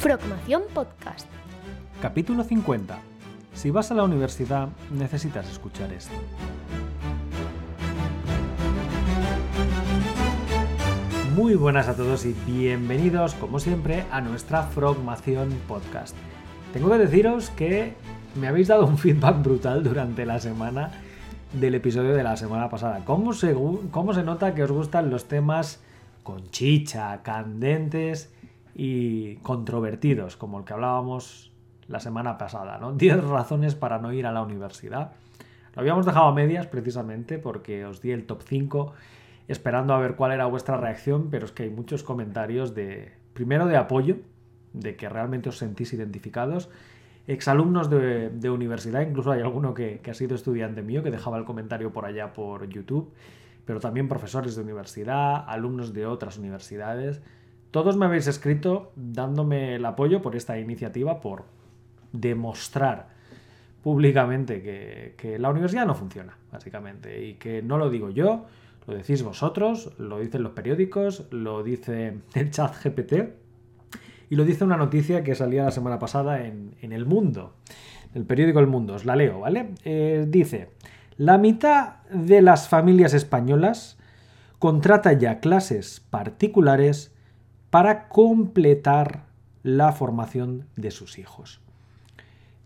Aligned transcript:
Frogmación 0.00 0.62
Podcast. 0.72 1.28
Capítulo 2.00 2.42
50. 2.42 2.98
Si 3.52 3.70
vas 3.70 3.90
a 3.90 3.94
la 3.94 4.02
universidad, 4.02 4.70
necesitas 4.90 5.46
escuchar 5.50 5.92
esto. 5.92 6.14
Muy 11.36 11.54
buenas 11.54 11.86
a 11.88 11.96
todos 11.96 12.24
y 12.24 12.34
bienvenidos, 12.46 13.34
como 13.34 13.60
siempre, 13.60 14.06
a 14.10 14.22
nuestra 14.22 14.62
Frogmación 14.62 15.50
Podcast. 15.68 16.16
Tengo 16.72 16.88
que 16.88 16.96
deciros 16.96 17.50
que 17.50 17.92
me 18.40 18.48
habéis 18.48 18.68
dado 18.68 18.86
un 18.86 18.96
feedback 18.96 19.42
brutal 19.42 19.84
durante 19.84 20.24
la 20.24 20.40
semana 20.40 20.92
del 21.52 21.74
episodio 21.74 22.14
de 22.14 22.22
la 22.22 22.38
semana 22.38 22.70
pasada. 22.70 23.02
¿Cómo 23.04 23.34
se, 23.34 23.54
cómo 23.90 24.14
se 24.14 24.22
nota 24.22 24.54
que 24.54 24.62
os 24.62 24.72
gustan 24.72 25.10
los 25.10 25.28
temas 25.28 25.78
con 26.22 26.50
chicha, 26.50 27.20
candentes 27.22 28.30
y 28.82 29.36
controvertidos, 29.42 30.38
como 30.38 30.58
el 30.58 30.64
que 30.64 30.72
hablábamos 30.72 31.52
la 31.86 32.00
semana 32.00 32.38
pasada, 32.38 32.78
¿no? 32.78 32.92
10 32.96 33.24
razones 33.24 33.74
para 33.74 33.98
no 33.98 34.10
ir 34.10 34.26
a 34.26 34.32
la 34.32 34.40
universidad. 34.40 35.12
Lo 35.74 35.82
habíamos 35.82 36.06
dejado 36.06 36.28
a 36.28 36.32
medias 36.32 36.66
precisamente 36.66 37.38
porque 37.38 37.84
os 37.84 38.00
di 38.00 38.12
el 38.12 38.24
top 38.24 38.40
5 38.42 38.94
esperando 39.48 39.92
a 39.92 39.98
ver 39.98 40.16
cuál 40.16 40.32
era 40.32 40.46
vuestra 40.46 40.78
reacción, 40.78 41.28
pero 41.30 41.44
es 41.44 41.52
que 41.52 41.64
hay 41.64 41.70
muchos 41.70 42.02
comentarios 42.02 42.74
de, 42.74 43.12
primero 43.34 43.66
de 43.66 43.76
apoyo, 43.76 44.16
de 44.72 44.96
que 44.96 45.10
realmente 45.10 45.50
os 45.50 45.58
sentís 45.58 45.92
identificados, 45.92 46.70
exalumnos 47.26 47.90
de, 47.90 48.30
de 48.30 48.48
universidad, 48.48 49.02
incluso 49.02 49.30
hay 49.30 49.42
alguno 49.42 49.74
que, 49.74 49.98
que 49.98 50.10
ha 50.10 50.14
sido 50.14 50.34
estudiante 50.34 50.80
mío 50.80 51.02
que 51.02 51.10
dejaba 51.10 51.36
el 51.36 51.44
comentario 51.44 51.92
por 51.92 52.06
allá 52.06 52.32
por 52.32 52.66
YouTube, 52.66 53.12
pero 53.66 53.78
también 53.78 54.08
profesores 54.08 54.56
de 54.56 54.62
universidad, 54.62 55.44
alumnos 55.46 55.92
de 55.92 56.06
otras 56.06 56.38
universidades. 56.38 57.20
Todos 57.70 57.96
me 57.96 58.06
habéis 58.06 58.26
escrito 58.26 58.92
dándome 58.96 59.76
el 59.76 59.84
apoyo 59.84 60.22
por 60.22 60.34
esta 60.34 60.58
iniciativa, 60.58 61.20
por 61.20 61.44
demostrar 62.12 63.08
públicamente 63.82 65.14
que, 65.16 65.38
la 65.38 65.50
universidad 65.50 65.86
no 65.86 65.94
funciona, 65.94 66.36
básicamente, 66.50 67.24
y 67.24 67.34
que 67.34 67.62
no 67.62 67.78
lo 67.78 67.88
digo 67.88 68.10
yo, 68.10 68.46
lo 68.86 68.94
decís 68.94 69.22
vosotros, 69.22 69.92
lo 69.98 70.18
dicen 70.18 70.42
los 70.42 70.52
periódicos, 70.52 71.26
lo 71.30 71.62
dice 71.62 72.18
el 72.34 72.50
chat 72.50 72.74
GPT 72.82 73.14
y 74.30 74.36
lo 74.36 74.44
dice 74.44 74.64
una 74.64 74.76
noticia 74.76 75.22
que 75.22 75.34
salía 75.34 75.64
la 75.64 75.70
semana 75.70 75.98
pasada 75.98 76.44
en, 76.44 76.74
en 76.82 76.92
El 76.92 77.06
Mundo, 77.06 77.54
el 78.14 78.24
periódico 78.24 78.58
El 78.58 78.66
Mundo, 78.66 78.94
os 78.94 79.04
la 79.04 79.16
leo, 79.16 79.40
¿vale? 79.40 79.70
Eh, 79.84 80.26
dice, 80.28 80.70
la 81.16 81.38
mitad 81.38 82.02
de 82.10 82.42
las 82.42 82.68
familias 82.68 83.14
españolas 83.14 83.98
contrata 84.58 85.12
ya 85.12 85.40
clases 85.40 86.00
particulares 86.10 87.12
para 87.70 88.08
completar 88.08 89.26
la 89.62 89.92
formación 89.92 90.66
de 90.76 90.90
sus 90.90 91.18
hijos. 91.18 91.60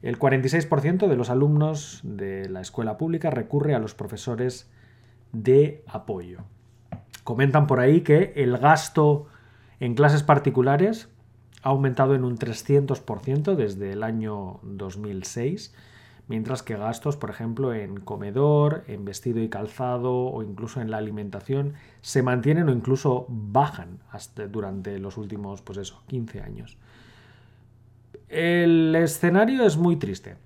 El 0.02 0.18
46% 0.18 1.08
de 1.08 1.16
los 1.16 1.30
alumnos 1.30 2.00
de 2.02 2.48
la 2.48 2.60
escuela 2.60 2.98
pública 2.98 3.30
recurre 3.30 3.74
a 3.74 3.78
los 3.78 3.94
profesores 3.94 4.70
de 5.32 5.82
apoyo. 5.86 6.40
Comentan 7.24 7.66
por 7.66 7.80
ahí 7.80 8.02
que 8.02 8.34
el 8.36 8.58
gasto 8.58 9.26
en 9.80 9.94
clases 9.94 10.22
particulares 10.22 11.08
ha 11.62 11.70
aumentado 11.70 12.14
en 12.14 12.24
un 12.24 12.36
300% 12.36 13.54
desde 13.54 13.92
el 13.92 14.02
año 14.02 14.60
2006, 14.62 15.74
mientras 16.28 16.62
que 16.62 16.76
gastos, 16.76 17.16
por 17.16 17.30
ejemplo, 17.30 17.74
en 17.74 18.00
comedor, 18.00 18.84
en 18.86 19.04
vestido 19.04 19.40
y 19.40 19.48
calzado 19.48 20.14
o 20.14 20.42
incluso 20.42 20.80
en 20.80 20.90
la 20.90 20.98
alimentación 20.98 21.74
se 22.00 22.22
mantienen 22.22 22.68
o 22.68 22.72
incluso 22.72 23.26
bajan 23.28 23.98
hasta 24.10 24.46
durante 24.46 24.98
los 24.98 25.16
últimos, 25.16 25.62
pues 25.62 25.78
eso, 25.78 26.02
15 26.06 26.40
años. 26.40 26.78
El 28.28 28.94
escenario 28.96 29.64
es 29.66 29.76
muy 29.76 29.96
triste. 29.96 30.36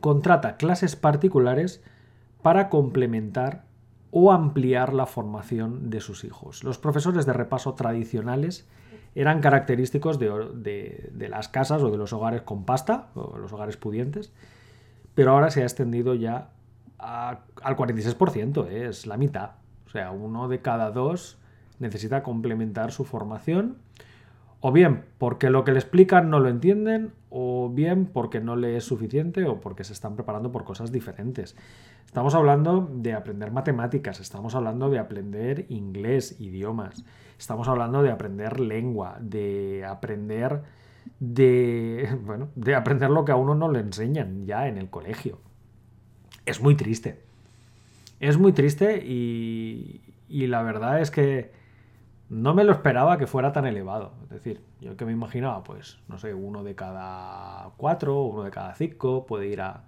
Contrata 0.00 0.56
clases 0.56 0.96
particulares 0.96 1.82
para 2.42 2.68
complementar 2.68 3.64
o 4.10 4.32
ampliar 4.32 4.92
la 4.92 5.06
formación 5.06 5.90
de 5.90 6.00
sus 6.00 6.24
hijos. 6.24 6.62
Los 6.62 6.78
profesores 6.78 7.26
de 7.26 7.32
repaso 7.32 7.74
tradicionales 7.74 8.68
eran 9.14 9.40
característicos 9.40 10.18
de, 10.18 10.30
de, 10.54 11.10
de, 11.12 11.28
las 11.28 11.48
casas 11.48 11.82
o 11.82 11.90
de 11.90 11.96
los 11.96 12.12
hogares 12.12 12.42
con 12.42 12.64
pasta, 12.64 13.08
o 13.14 13.38
los 13.38 13.52
hogares 13.52 13.76
pudientes, 13.76 14.32
pero 15.14 15.32
ahora 15.32 15.50
se 15.50 15.62
ha 15.62 15.64
extendido 15.64 16.14
ya 16.14 16.50
al 16.98 17.76
46%, 17.76 18.66
¿eh? 18.68 18.88
es 18.88 19.06
la 19.06 19.16
mitad. 19.16 19.50
O 19.86 19.90
sea, 19.90 20.10
uno 20.10 20.48
de 20.48 20.60
cada 20.60 20.90
dos 20.90 21.38
necesita 21.78 22.22
complementar 22.22 22.92
su 22.92 23.04
formación, 23.04 23.76
o 24.60 24.72
bien 24.72 25.04
porque 25.18 25.50
lo 25.50 25.64
que 25.64 25.72
le 25.72 25.78
explican 25.78 26.30
no 26.30 26.40
lo 26.40 26.48
entienden, 26.48 27.12
o 27.28 27.68
bien 27.68 28.06
porque 28.06 28.40
no 28.40 28.56
le 28.56 28.76
es 28.76 28.84
suficiente, 28.84 29.44
o 29.44 29.60
porque 29.60 29.84
se 29.84 29.92
están 29.92 30.14
preparando 30.14 30.50
por 30.50 30.64
cosas 30.64 30.90
diferentes. 30.90 31.54
Estamos 32.06 32.34
hablando 32.34 32.88
de 32.90 33.12
aprender 33.12 33.50
matemáticas, 33.50 34.20
estamos 34.20 34.54
hablando 34.54 34.88
de 34.88 34.98
aprender 34.98 35.66
inglés, 35.68 36.40
idiomas, 36.40 37.04
estamos 37.38 37.68
hablando 37.68 38.02
de 38.02 38.10
aprender 38.10 38.60
lengua, 38.60 39.18
de 39.20 39.84
aprender 39.84 40.62
de, 41.20 42.16
bueno, 42.24 42.48
de 42.54 42.74
aprender 42.74 43.10
lo 43.10 43.24
que 43.24 43.32
a 43.32 43.36
uno 43.36 43.54
no 43.54 43.70
le 43.70 43.80
enseñan 43.80 44.46
ya 44.46 44.68
en 44.68 44.78
el 44.78 44.90
colegio. 44.90 45.40
Es 46.46 46.60
muy 46.60 46.74
triste. 46.74 47.22
Es 48.20 48.38
muy 48.38 48.52
triste 48.52 49.04
y, 49.04 50.00
y 50.28 50.46
la 50.46 50.62
verdad 50.62 51.00
es 51.00 51.10
que 51.10 51.52
no 52.28 52.54
me 52.54 52.64
lo 52.64 52.72
esperaba 52.72 53.18
que 53.18 53.26
fuera 53.26 53.52
tan 53.52 53.66
elevado. 53.66 54.12
Es 54.24 54.30
decir, 54.30 54.60
yo 54.80 54.96
que 54.96 55.04
me 55.04 55.12
imaginaba, 55.12 55.62
pues, 55.62 55.98
no 56.08 56.18
sé, 56.18 56.34
uno 56.34 56.64
de 56.64 56.74
cada 56.74 57.70
cuatro, 57.76 58.22
uno 58.22 58.44
de 58.44 58.50
cada 58.50 58.74
cinco 58.74 59.26
puede 59.26 59.48
ir 59.48 59.60
a, 59.60 59.84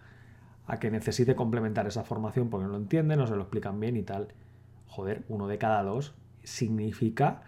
a 0.67 0.79
que 0.79 0.91
necesite 0.91 1.35
complementar 1.35 1.87
esa 1.87 2.05
formación 2.05 2.51
porque 2.51 2.67
no 2.67 2.73
lo 2.73 2.79
entienden, 2.79 3.19
no 3.19 3.27
se 3.27 3.37
lo 3.37 3.43
explican 3.43 3.81
bien 3.81 3.97
y 3.97 4.03
tal. 4.03 4.29
Joder, 4.89 5.25
uno 5.29 5.49
de 5.49 5.59
cada 5.59 5.83
dos 5.83 6.15
significa 6.43 7.43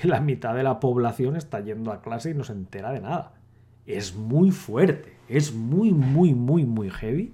que 0.00 0.08
la 0.08 0.20
mitad 0.20 0.54
de 0.54 0.62
la 0.62 0.80
población 0.80 1.36
está 1.36 1.60
yendo 1.60 1.92
a 1.92 2.00
clase 2.00 2.30
y 2.30 2.34
no 2.34 2.44
se 2.44 2.52
entera 2.52 2.92
de 2.92 3.00
nada. 3.00 3.32
Es 3.86 4.14
muy 4.14 4.50
fuerte, 4.50 5.16
es 5.28 5.54
muy, 5.54 5.92
muy, 5.92 6.34
muy, 6.34 6.64
muy 6.64 6.90
heavy 6.90 7.32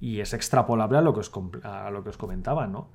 y 0.00 0.20
es 0.20 0.34
extrapolable 0.34 0.98
a 0.98 1.00
lo 1.00 1.14
que 1.14 1.20
os, 1.20 1.32
a 1.62 1.90
lo 1.90 2.02
que 2.02 2.10
os 2.10 2.16
comentaba, 2.16 2.66
¿no? 2.66 2.88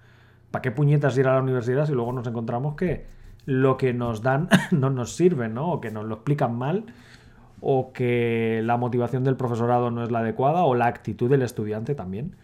¿Para 0.52 0.62
qué 0.62 0.72
puñetas 0.72 1.18
ir 1.18 1.28
a 1.28 1.36
la 1.36 1.42
universidad 1.42 1.86
si 1.86 1.94
luego 1.94 2.12
nos 2.12 2.28
encontramos 2.28 2.76
que 2.76 3.06
lo 3.46 3.78
que 3.78 3.94
nos 3.94 4.22
dan 4.22 4.50
no 4.72 4.90
nos 4.90 5.16
sirve, 5.16 5.50
¿no? 5.50 5.72
O 5.72 5.82
que 5.82 5.92
nos 5.92 6.06
lo 6.06 6.16
explican 6.16 6.56
mal, 6.56 6.86
o 7.62 7.94
que 7.94 8.62
la 8.64 8.78
motivación 8.78 9.24
del 9.24 9.38
profesorado 9.38 9.92
no 9.92 10.04
es 10.04 10.12
la 10.12 10.20
adecuada, 10.20 10.64
o 10.64 10.76
la 10.76 10.88
actitud 10.88 11.30
del 11.30 11.42
estudiante 11.42 11.96
también 11.96 12.36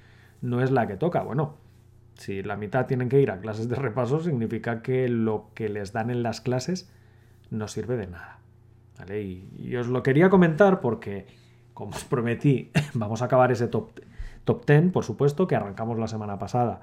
no 0.42 0.62
es 0.62 0.72
la 0.72 0.88
que 0.88 0.96
toca. 0.96 1.24
Bueno, 1.24 1.56
si 2.18 2.42
la 2.42 2.58
mitad 2.58 2.88
tienen 2.88 3.10
que 3.10 3.22
ir 3.22 3.32
a 3.32 3.40
clases 3.40 3.70
de 3.70 3.76
repaso, 3.76 4.20
significa 4.20 4.82
que 4.82 5.08
lo 5.08 5.50
que 5.54 5.70
les 5.70 5.94
dan 5.94 6.10
en 6.10 6.24
las 6.24 6.42
clases 6.42 6.92
no 7.52 7.68
sirve 7.68 7.96
de 7.98 8.08
nada. 8.08 8.40
¿Vale? 8.98 9.22
Y, 9.22 9.76
os 9.76 9.88
lo 9.88 10.02
quería 10.02 10.30
comentar 10.30 10.82
porque, 10.82 11.28
como 11.74 11.96
os 11.96 12.04
prometí, 12.04 12.72
vamos 12.94 13.22
a 13.22 13.26
acabar 13.26 13.52
ese 13.52 13.68
top, 13.68 14.00
top 14.44 14.66
10, 14.66 14.92
por 14.92 15.04
supuesto, 15.04 15.48
que 15.48 15.56
arrancamos 15.56 16.00
la 16.00 16.08
semana 16.08 16.40
pasada 16.40 16.82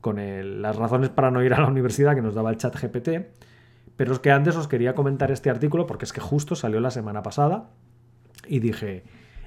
con 0.00 0.16
las 0.60 0.76
razones 0.76 1.08
para 1.08 1.30
no 1.30 1.42
ir 1.42 1.54
a 1.54 1.60
la 1.60 1.66
universidad 1.66 2.14
que 2.14 2.20
nos 2.20 2.34
daba 2.34 2.50
el 2.50 2.58
chat 2.58 2.76
GPT. 2.76 3.26
Pero 3.96 4.12
es 4.12 4.18
que 4.18 4.30
antes 4.32 4.54
os 4.56 4.68
quería 4.68 4.94
comentar 4.94 5.30
este 5.30 5.48
artículo 5.48 5.86
porque 5.86 6.04
es 6.04 6.12
que 6.12 6.20
justo 6.20 6.56
salió 6.56 6.80
la 6.80 6.90
semana 6.90 7.22
pasada 7.22 7.70
y 8.46 8.58
dije, 8.58 9.04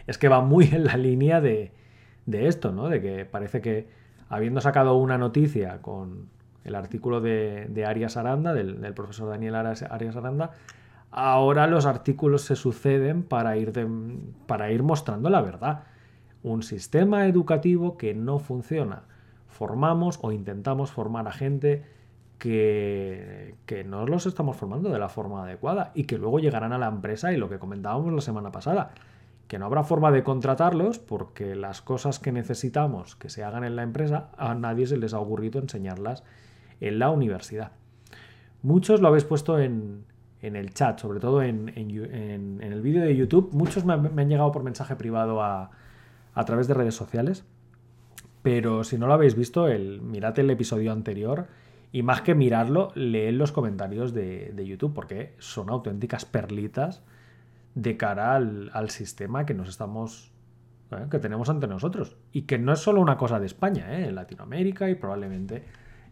es 0.07 0.17
que 0.17 0.29
va 0.29 0.41
muy 0.41 0.65
en 0.65 0.85
la 0.85 0.97
línea 0.97 1.41
de, 1.41 1.73
de 2.25 2.47
esto, 2.47 2.71
¿no? 2.71 2.89
De 2.89 3.01
que 3.01 3.25
parece 3.25 3.61
que 3.61 3.87
habiendo 4.29 4.61
sacado 4.61 4.95
una 4.95 5.17
noticia 5.17 5.81
con 5.81 6.29
el 6.63 6.75
artículo 6.75 7.21
de, 7.21 7.85
Arias 7.87 8.17
Aranda, 8.17 8.53
del, 8.53 8.93
profesor 8.93 9.29
Daniel 9.29 9.55
Arias 9.55 10.15
Aranda, 10.15 10.51
ahora 11.11 11.67
los 11.67 11.85
artículos 11.85 12.41
se 12.41 12.55
suceden 12.55 13.23
para 13.23 13.57
ir, 13.57 13.73
para 14.45 14.71
ir 14.71 14.83
mostrando 14.83 15.29
la 15.29 15.41
verdad. 15.41 15.83
Un 16.43 16.63
sistema 16.63 17.25
educativo 17.25 17.97
que 17.97 18.13
no 18.13 18.39
funciona 18.39 19.03
formamos 19.47 20.19
o 20.21 20.31
intentamos 20.31 20.91
formar 20.91 21.27
a 21.27 21.31
gente 21.31 21.85
que, 22.37 23.55
que, 23.65 23.83
no 23.83 24.05
los 24.05 24.27
estamos 24.27 24.55
formando 24.55 24.89
de 24.89 24.99
la 24.99 25.09
forma 25.09 25.43
adecuada 25.43 25.91
y 25.95 26.03
que 26.03 26.19
luego 26.19 26.39
llegarán 26.39 26.73
a 26.73 26.77
la 26.77 26.87
empresa 26.87 27.33
y 27.33 27.37
lo 27.37 27.49
que 27.49 27.57
comentábamos 27.57 28.13
la 28.13 28.21
semana 28.21 28.51
pasada, 28.51 28.91
que 29.47 29.59
no 29.59 29.65
habrá 29.65 29.83
forma 29.83 30.11
de 30.11 30.23
contratarlos 30.23 30.99
porque 30.99 31.55
las 31.55 31.81
cosas 31.81 32.19
que 32.19 32.31
necesitamos 32.31 33.15
que 33.15 33.29
se 33.29 33.43
hagan 33.43 33.63
en 33.63 33.75
la 33.75 33.83
empresa 33.83 34.29
a 34.37 34.55
nadie 34.55 34.87
se 34.87 34.97
les 34.97 35.13
ha 35.13 35.19
ocurrido 35.19 35.59
enseñarlas 35.59 36.23
en 36.79 36.99
la 36.99 37.09
universidad. 37.09 37.71
Muchos 38.61 39.01
lo 39.01 39.07
habéis 39.07 39.23
puesto 39.23 39.59
en, 39.59 40.05
en 40.41 40.55
el 40.55 40.73
chat, 40.73 40.99
sobre 40.99 41.19
todo 41.19 41.41
en, 41.41 41.71
en, 41.75 42.61
el 42.61 42.81
vídeo 42.81 43.03
de 43.03 43.15
YouTube. 43.15 43.49
Muchos 43.53 43.85
me, 43.85 43.97
me, 43.97 44.21
han 44.21 44.29
llegado 44.29 44.51
por 44.51 44.63
mensaje 44.63 44.95
privado 44.95 45.41
a, 45.41 45.71
a 46.33 46.45
través 46.45 46.67
de 46.67 46.73
redes 46.73 46.95
sociales 46.95 47.45
pero 48.47 48.85
si 48.85 48.97
no 48.97 49.07
lo 49.07 49.13
habéis 49.13 49.35
visto, 49.35 49.67
el, 49.67 50.01
mirad 50.01 50.39
el 50.39 50.49
episodio 50.49 50.93
anterior 50.93 51.47
y 51.91 52.01
más 52.01 52.21
que 52.21 52.33
mirarlo, 52.33 52.93
leed 52.95 53.33
los 53.33 53.51
comentarios 53.51 54.13
de, 54.13 54.53
de 54.55 54.65
YouTube 54.65 54.93
porque 54.93 55.33
son 55.37 55.69
auténticas 55.69 56.23
perlitas 56.23 57.03
de 57.77 57.95
cara 57.95 58.35
al, 58.35 58.89
sistema 58.89 59.45
que 59.45 59.53
nos 59.53 59.69
estamos 59.69 60.31
¿eh? 60.91 61.05
que 61.11 61.19
tenemos 61.19 61.47
ante 61.49 61.67
nosotros 61.67 62.17
y 62.31 62.43
que 62.43 62.57
no 62.57 62.73
es 62.73 62.79
solo 62.79 63.01
una 63.01 63.17
cosa 63.17 63.39
de 63.39 63.45
España, 63.45 63.99
¿eh? 63.99 64.07
en 64.07 64.15
Latinoamérica 64.15 64.89
y 64.89 64.95
probablemente 64.95 65.63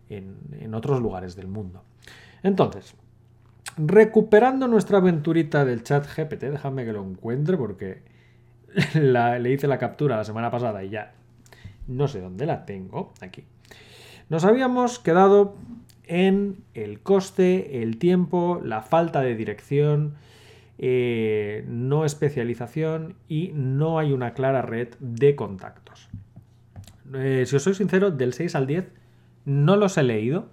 en, 0.10 0.36
en 0.60 0.76
otros 0.76 1.02
lugares 1.02 1.36
del 1.36 1.48
mundo. 1.48 1.84
Entonces, 2.44 2.96
recuperando 3.78 4.68
nuestra 4.68 5.00
aventurita 5.00 5.66
del 5.66 5.84
chat 5.84 6.06
GPT, 6.06 6.44
déjame 6.52 6.86
que 6.86 6.94
lo 6.94 7.04
encuentre 7.04 7.58
porque 7.58 8.04
le 8.94 9.52
hice 9.52 9.68
la 9.68 9.80
captura 9.80 10.18
la 10.18 10.24
semana 10.24 10.52
pasada 10.52 10.84
y 10.84 10.90
ya 10.92 11.14
no 11.88 12.08
sé 12.08 12.22
dónde 12.22 12.46
la 12.46 12.66
tengo, 12.66 13.12
aquí. 13.22 13.44
Nos 14.30 14.46
habíamos 14.46 15.00
quedado 15.00 15.56
en 16.04 16.64
el 16.76 17.00
coste, 17.00 17.82
el 17.82 17.98
tiempo, 17.98 18.62
la 18.64 18.82
falta 18.82 19.22
de 19.22 19.36
dirección, 19.36 20.16
eh, 20.78 21.64
no 21.68 22.06
especialización 22.06 23.16
y 23.28 23.52
no 23.54 24.00
hay 24.00 24.12
una 24.14 24.34
clara 24.34 24.62
red 24.62 24.90
de 25.00 25.36
contactos. 25.36 26.10
Eh, 27.14 27.44
si 27.46 27.56
os 27.56 27.64
soy 27.64 27.76
sincero, 27.76 28.12
del 28.12 28.34
6 28.34 28.56
al 28.56 28.68
10 28.68 28.92
no 29.46 29.76
los 29.76 29.98
he 29.98 30.04
leído, 30.04 30.50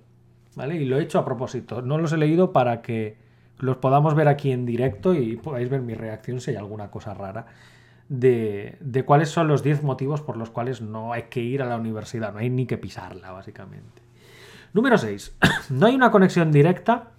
¿vale? 0.54 0.76
Y 0.76 0.84
lo 0.84 0.98
he 0.98 1.02
hecho 1.02 1.18
a 1.18 1.24
propósito. 1.24 1.82
No 1.82 1.98
los 1.98 2.12
he 2.12 2.16
leído 2.18 2.52
para 2.52 2.82
que 2.82 3.16
los 3.58 3.76
podamos 3.78 4.14
ver 4.14 4.28
aquí 4.28 4.52
en 4.52 4.66
directo 4.66 5.14
y 5.14 5.36
podáis 5.36 5.68
ver 5.70 5.80
mi 5.80 5.94
reacción 5.94 6.40
si 6.40 6.50
hay 6.50 6.56
alguna 6.56 6.90
cosa 6.90 7.14
rara 7.14 7.46
de, 8.12 9.04
cuáles 9.06 9.30
son 9.30 9.48
los 9.48 9.62
10 9.62 9.82
motivos 9.82 10.20
por 10.20 10.36
los 10.36 10.50
cuales 10.50 10.82
no 10.82 11.12
hay 11.12 11.24
que 11.24 11.40
ir 11.40 11.62
a 11.62 11.66
la 11.66 11.76
universidad, 11.76 12.32
no 12.32 12.40
hay 12.40 12.50
ni 12.50 12.66
que 12.66 12.76
pisarla, 12.76 13.32
básicamente. 13.32 14.02
Número 14.72 14.98
6. 14.98 15.36
No 15.70 15.86
hay 15.86 15.94
una 15.94 16.10
conexión 16.10 16.52
directa 16.52 17.12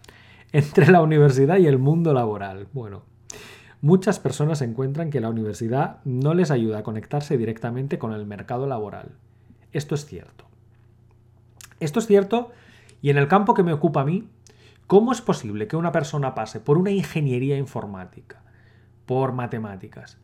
entre 0.54 0.90
la 0.92 1.02
universidad 1.02 1.58
y 1.58 1.66
el 1.66 1.80
mundo 1.80 2.14
laboral. 2.14 2.68
Bueno, 2.74 3.04
muchas 3.82 4.20
personas 4.20 4.62
encuentran 4.62 5.10
que 5.10 5.20
la 5.20 5.30
universidad 5.30 5.98
no 6.06 6.36
les 6.36 6.52
ayuda 6.52 6.80
a 6.80 6.84
conectarse 6.84 7.38
directamente 7.38 7.98
con 7.98 8.14
el 8.14 8.26
mercado 8.28 8.68
laboral. 8.68 9.14
Esto 9.72 9.96
es 9.96 10.06
cierto. 10.06 10.46
Esto 11.80 12.00
es 12.00 12.06
cierto 12.06 12.52
y 13.02 13.10
en 13.10 13.18
el 13.18 13.28
campo 13.28 13.56
que 13.56 13.64
me 13.64 13.74
ocupa 13.74 14.02
a 14.02 14.06
mí, 14.06 14.30
¿cómo 14.86 15.12
es 15.12 15.22
posible 15.22 15.68
que 15.68 15.76
una 15.76 15.92
persona 15.92 16.36
pase 16.36 16.60
por 16.60 16.78
una 16.78 16.92
ingeniería 16.92 17.58
informática, 17.58 18.44
por 19.08 19.34
matemáticas, 19.34 20.20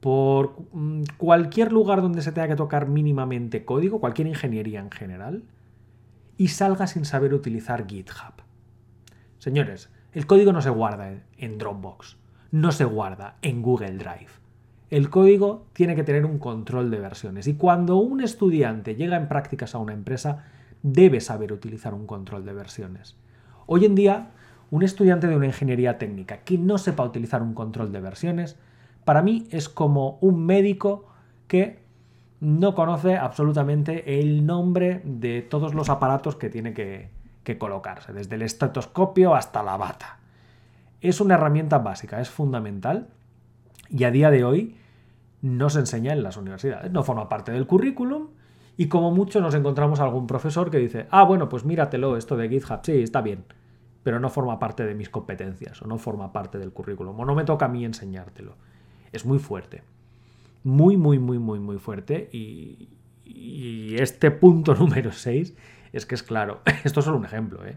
por 0.00 0.56
mm, 0.72 1.02
cualquier 1.18 1.72
lugar 1.72 2.00
donde 2.00 2.22
se 2.22 2.32
tenga 2.32 2.48
que 2.48 2.56
tocar 2.56 2.88
mínimamente 2.88 3.66
código, 3.66 4.00
cualquier 4.00 4.28
ingeniería 4.28 4.80
en 4.80 4.90
general, 4.90 5.44
y 6.38 6.48
salga 6.48 6.86
sin 6.86 7.04
saber 7.04 7.34
utilizar 7.34 7.86
GitHub. 7.86 8.43
Señores, 9.44 9.90
el 10.14 10.26
código 10.26 10.54
no 10.54 10.62
se 10.62 10.70
guarda 10.70 11.12
en 11.36 11.58
Dropbox, 11.58 12.16
no 12.50 12.72
se 12.72 12.86
guarda 12.86 13.36
en 13.42 13.60
Google 13.60 13.98
Drive. 13.98 14.30
El 14.88 15.10
código 15.10 15.66
tiene 15.74 15.94
que 15.94 16.02
tener 16.02 16.24
un 16.24 16.38
control 16.38 16.90
de 16.90 16.98
versiones 16.98 17.46
y 17.46 17.52
cuando 17.52 17.98
un 17.98 18.22
estudiante 18.22 18.94
llega 18.94 19.18
en 19.18 19.28
prácticas 19.28 19.74
a 19.74 19.78
una 19.80 19.92
empresa, 19.92 20.46
debe 20.82 21.20
saber 21.20 21.52
utilizar 21.52 21.92
un 21.92 22.06
control 22.06 22.46
de 22.46 22.54
versiones. 22.54 23.18
Hoy 23.66 23.84
en 23.84 23.94
día, 23.94 24.30
un 24.70 24.82
estudiante 24.82 25.26
de 25.26 25.36
una 25.36 25.44
ingeniería 25.44 25.98
técnica 25.98 26.38
que 26.38 26.56
no 26.56 26.78
sepa 26.78 27.04
utilizar 27.04 27.42
un 27.42 27.52
control 27.52 27.92
de 27.92 28.00
versiones 28.00 28.56
para 29.04 29.20
mí 29.20 29.46
es 29.50 29.68
como 29.68 30.16
un 30.22 30.46
médico 30.46 31.04
que 31.48 31.80
no 32.40 32.74
conoce 32.74 33.18
absolutamente 33.18 34.18
el 34.18 34.46
nombre 34.46 35.02
de 35.04 35.42
todos 35.42 35.74
los 35.74 35.90
aparatos 35.90 36.34
que 36.36 36.48
tiene 36.48 36.72
que, 36.72 37.10
colocarse, 37.58 38.12
desde 38.12 38.36
el 38.36 38.42
estetoscopio 38.42 39.34
hasta 39.34 39.62
la 39.62 39.76
bata. 39.76 40.18
Es 41.00 41.20
una 41.20 41.34
herramienta 41.34 41.78
básica, 41.78 42.20
es 42.20 42.30
fundamental 42.30 43.08
y 43.90 44.04
a 44.04 44.10
día 44.10 44.30
de 44.30 44.44
hoy 44.44 44.76
no 45.42 45.68
se 45.68 45.80
enseña 45.80 46.12
en 46.12 46.22
las 46.22 46.36
universidades, 46.36 46.90
no 46.90 47.02
forma 47.02 47.28
parte 47.28 47.52
del 47.52 47.66
currículum 47.66 48.28
y 48.76 48.88
como 48.88 49.10
mucho 49.10 49.40
nos 49.40 49.54
encontramos 49.54 50.00
algún 50.00 50.26
profesor 50.26 50.70
que 50.70 50.78
dice, 50.78 51.06
ah, 51.10 51.24
bueno, 51.24 51.48
pues 51.48 51.64
míratelo, 51.64 52.16
esto 52.16 52.36
de 52.36 52.48
GitHub, 52.48 52.80
sí, 52.82 53.02
está 53.02 53.20
bien, 53.20 53.44
pero 54.02 54.18
no 54.18 54.30
forma 54.30 54.58
parte 54.58 54.84
de 54.84 54.94
mis 54.94 55.10
competencias 55.10 55.80
o 55.82 55.86
no 55.86 55.98
forma 55.98 56.32
parte 56.32 56.58
del 56.58 56.72
currículum 56.72 57.20
o 57.20 57.24
no 57.24 57.34
me 57.34 57.44
toca 57.44 57.66
a 57.66 57.68
mí 57.68 57.84
enseñártelo 57.84 58.56
es 59.14 59.24
muy 59.24 59.38
fuerte. 59.38 59.82
Muy, 60.64 60.96
muy, 60.96 61.18
muy, 61.18 61.38
muy, 61.38 61.60
muy 61.60 61.78
fuerte. 61.78 62.28
Y, 62.32 62.88
este 63.96 64.30
punto 64.30 64.74
número 64.78 65.12
6 65.12 65.54
es 65.96 66.06
que 66.06 66.14
es 66.14 66.22
claro. 66.22 66.60
Esto 66.84 67.00
es 67.00 67.06
solo 67.06 67.18
un 67.18 67.24
ejemplo. 67.24 67.64
¿eh? 67.66 67.76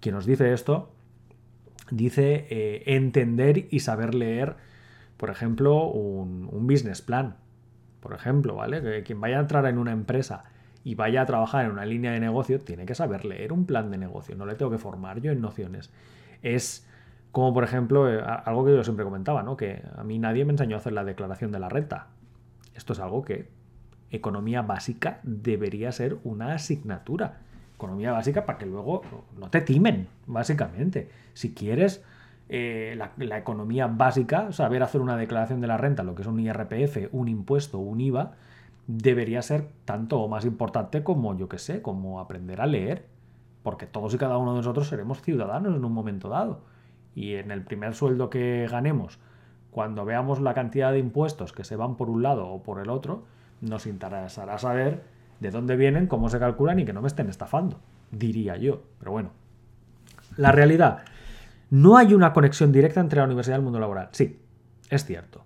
Quien 0.00 0.14
nos 0.14 0.26
dice 0.26 0.52
esto 0.52 0.92
dice 1.90 2.46
eh, 2.50 2.82
entender 2.86 3.66
y 3.70 3.80
saber 3.80 4.14
leer, 4.14 4.56
por 5.16 5.30
ejemplo, 5.30 5.86
un, 5.86 6.48
un, 6.52 6.66
business 6.66 7.00
plan. 7.02 7.36
Por 8.00 8.12
ejemplo, 8.12 8.54
¿vale? 8.54 8.82
Que 8.82 9.02
quien 9.02 9.20
vaya 9.20 9.38
a 9.38 9.40
entrar 9.40 9.64
en 9.66 9.78
una 9.78 9.92
empresa 9.92 10.44
y 10.84 10.94
vaya 10.94 11.22
a 11.22 11.26
trabajar 11.26 11.64
en 11.64 11.72
una 11.72 11.86
línea 11.86 12.12
de 12.12 12.20
negocio 12.20 12.60
tiene 12.60 12.86
que 12.86 12.94
saber 12.94 13.24
leer 13.24 13.52
un 13.52 13.64
plan 13.64 13.90
de 13.90 13.98
negocio. 13.98 14.36
No 14.36 14.46
le 14.46 14.54
tengo 14.54 14.70
que 14.70 14.78
formar 14.78 15.20
yo 15.20 15.32
en 15.32 15.40
nociones. 15.40 15.90
Es 16.42 16.86
como 17.32 17.52
por 17.52 17.64
ejemplo, 17.64 18.12
eh, 18.12 18.22
algo 18.44 18.64
que 18.64 18.74
yo 18.74 18.84
siempre 18.84 19.04
comentaba, 19.04 19.42
¿no? 19.42 19.56
Que 19.56 19.82
a 19.96 20.04
mí 20.04 20.18
nadie 20.18 20.44
me 20.44 20.52
enseñó 20.52 20.76
a 20.76 20.78
hacer 20.78 20.92
la 20.92 21.04
declaración 21.04 21.52
de 21.52 21.58
la 21.58 21.68
renta. 21.68 22.08
Esto 22.74 22.92
es 22.92 23.00
algo 23.00 23.22
que 23.22 23.48
economía 24.10 24.62
básica 24.62 25.20
debería 25.22 25.92
ser 25.92 26.18
una 26.24 26.54
asignatura. 26.54 27.40
Economía 27.78 28.10
básica 28.10 28.44
para 28.44 28.58
que 28.58 28.66
luego 28.66 29.02
no 29.38 29.50
te 29.50 29.60
timen, 29.60 30.08
básicamente. 30.26 31.08
Si 31.32 31.54
quieres 31.54 32.04
eh, 32.48 32.98
la, 32.98 33.38
economía 33.38 33.86
básica, 33.86 34.50
saber 34.50 34.82
hacer 34.82 35.00
una 35.00 35.16
declaración 35.16 35.60
de 35.60 35.68
la 35.68 35.76
renta, 35.76 36.02
lo 36.02 36.16
que 36.16 36.22
es 36.22 36.28
un 36.28 36.40
IRPF, 36.40 37.12
un 37.12 37.28
impuesto, 37.28 37.78
un 37.78 38.00
IVA, 38.00 38.32
debería 38.88 39.42
ser 39.42 39.68
tanto 39.84 40.20
o 40.20 40.28
más 40.28 40.44
importante 40.44 41.04
como, 41.04 41.36
yo 41.36 41.48
que 41.48 41.58
sé, 41.58 41.80
como 41.80 42.18
aprender 42.18 42.60
a 42.60 42.66
leer. 42.66 43.06
Porque 43.62 43.86
todos 43.86 44.12
y 44.12 44.18
cada 44.18 44.38
uno 44.38 44.52
de 44.52 44.58
nosotros 44.58 44.88
seremos 44.88 45.22
ciudadanos 45.22 45.76
en 45.76 45.84
un 45.84 45.92
momento 45.92 46.28
dado 46.28 46.62
y 47.18 47.34
en 47.34 47.50
el 47.50 47.62
primer 47.62 47.94
sueldo 47.94 48.30
que 48.30 48.68
ganemos, 48.70 49.18
cuando 49.70 50.04
veamos 50.04 50.40
la 50.40 50.54
cantidad 50.54 50.92
de 50.92 51.00
impuestos 51.00 51.52
que 51.52 51.64
se 51.64 51.74
van 51.74 51.96
por 51.96 52.10
un 52.10 52.22
lado 52.22 52.48
o 52.48 52.62
por 52.62 52.80
el 52.80 52.90
otro, 52.90 53.24
nos 53.60 53.86
interesará 53.86 54.58
saber 54.58 55.02
de 55.40 55.50
dónde 55.50 55.76
vienen, 55.76 56.06
cómo 56.06 56.28
se 56.28 56.38
calculan 56.38 56.78
y 56.78 56.84
que 56.84 56.92
no 56.92 57.02
me 57.02 57.08
estén 57.08 57.28
estafando, 57.28 57.80
diría 58.10 58.56
yo. 58.56 58.82
Pero 58.98 59.12
bueno, 59.12 59.30
la 60.36 60.52
realidad, 60.52 61.02
no 61.70 61.96
hay 61.96 62.14
una 62.14 62.32
conexión 62.32 62.72
directa 62.72 63.00
entre 63.00 63.18
la 63.18 63.26
universidad 63.26 63.56
y 63.56 63.58
el 63.58 63.64
mundo 63.64 63.80
laboral. 63.80 64.08
Sí, 64.12 64.40
es 64.90 65.04
cierto. 65.04 65.44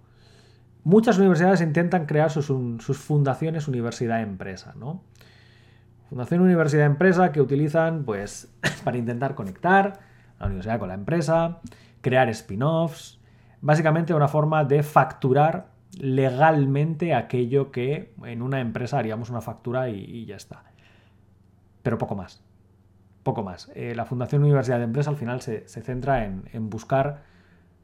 Muchas 0.84 1.18
universidades 1.18 1.60
intentan 1.60 2.06
crear 2.06 2.30
sus, 2.30 2.46
sus 2.46 2.98
fundaciones 2.98 3.68
universidad-empresa, 3.68 4.74
¿no? 4.76 5.02
Fundación 6.08 6.40
universidad-empresa 6.40 7.32
que 7.32 7.40
utilizan, 7.40 8.04
pues, 8.04 8.52
para 8.84 8.98
intentar 8.98 9.34
conectar, 9.34 10.00
la 10.38 10.46
universidad 10.46 10.78
con 10.78 10.88
la 10.88 10.94
empresa, 10.94 11.60
crear 12.00 12.28
spin-offs, 12.28 13.20
básicamente 13.60 14.12
una 14.12 14.28
forma 14.28 14.64
de 14.64 14.82
facturar 14.82 15.71
legalmente 15.98 17.14
aquello 17.14 17.70
que 17.70 18.14
en 18.24 18.42
una 18.42 18.60
empresa 18.60 18.98
haríamos 18.98 19.30
una 19.30 19.40
factura 19.40 19.88
y, 19.88 20.24
ya 20.26 20.36
está. 20.36 20.64
Pero 21.82 21.98
poco 21.98 22.14
más. 22.14 22.42
Poco 23.22 23.42
más. 23.42 23.70
Eh, 23.74 23.94
la 23.94 24.04
Fundación 24.04 24.42
Universidad 24.42 24.78
de 24.78 24.84
Empresa 24.84 25.10
al 25.10 25.16
final 25.16 25.42
se, 25.42 25.66
centra 25.68 26.24
en, 26.24 26.70
buscar 26.70 27.22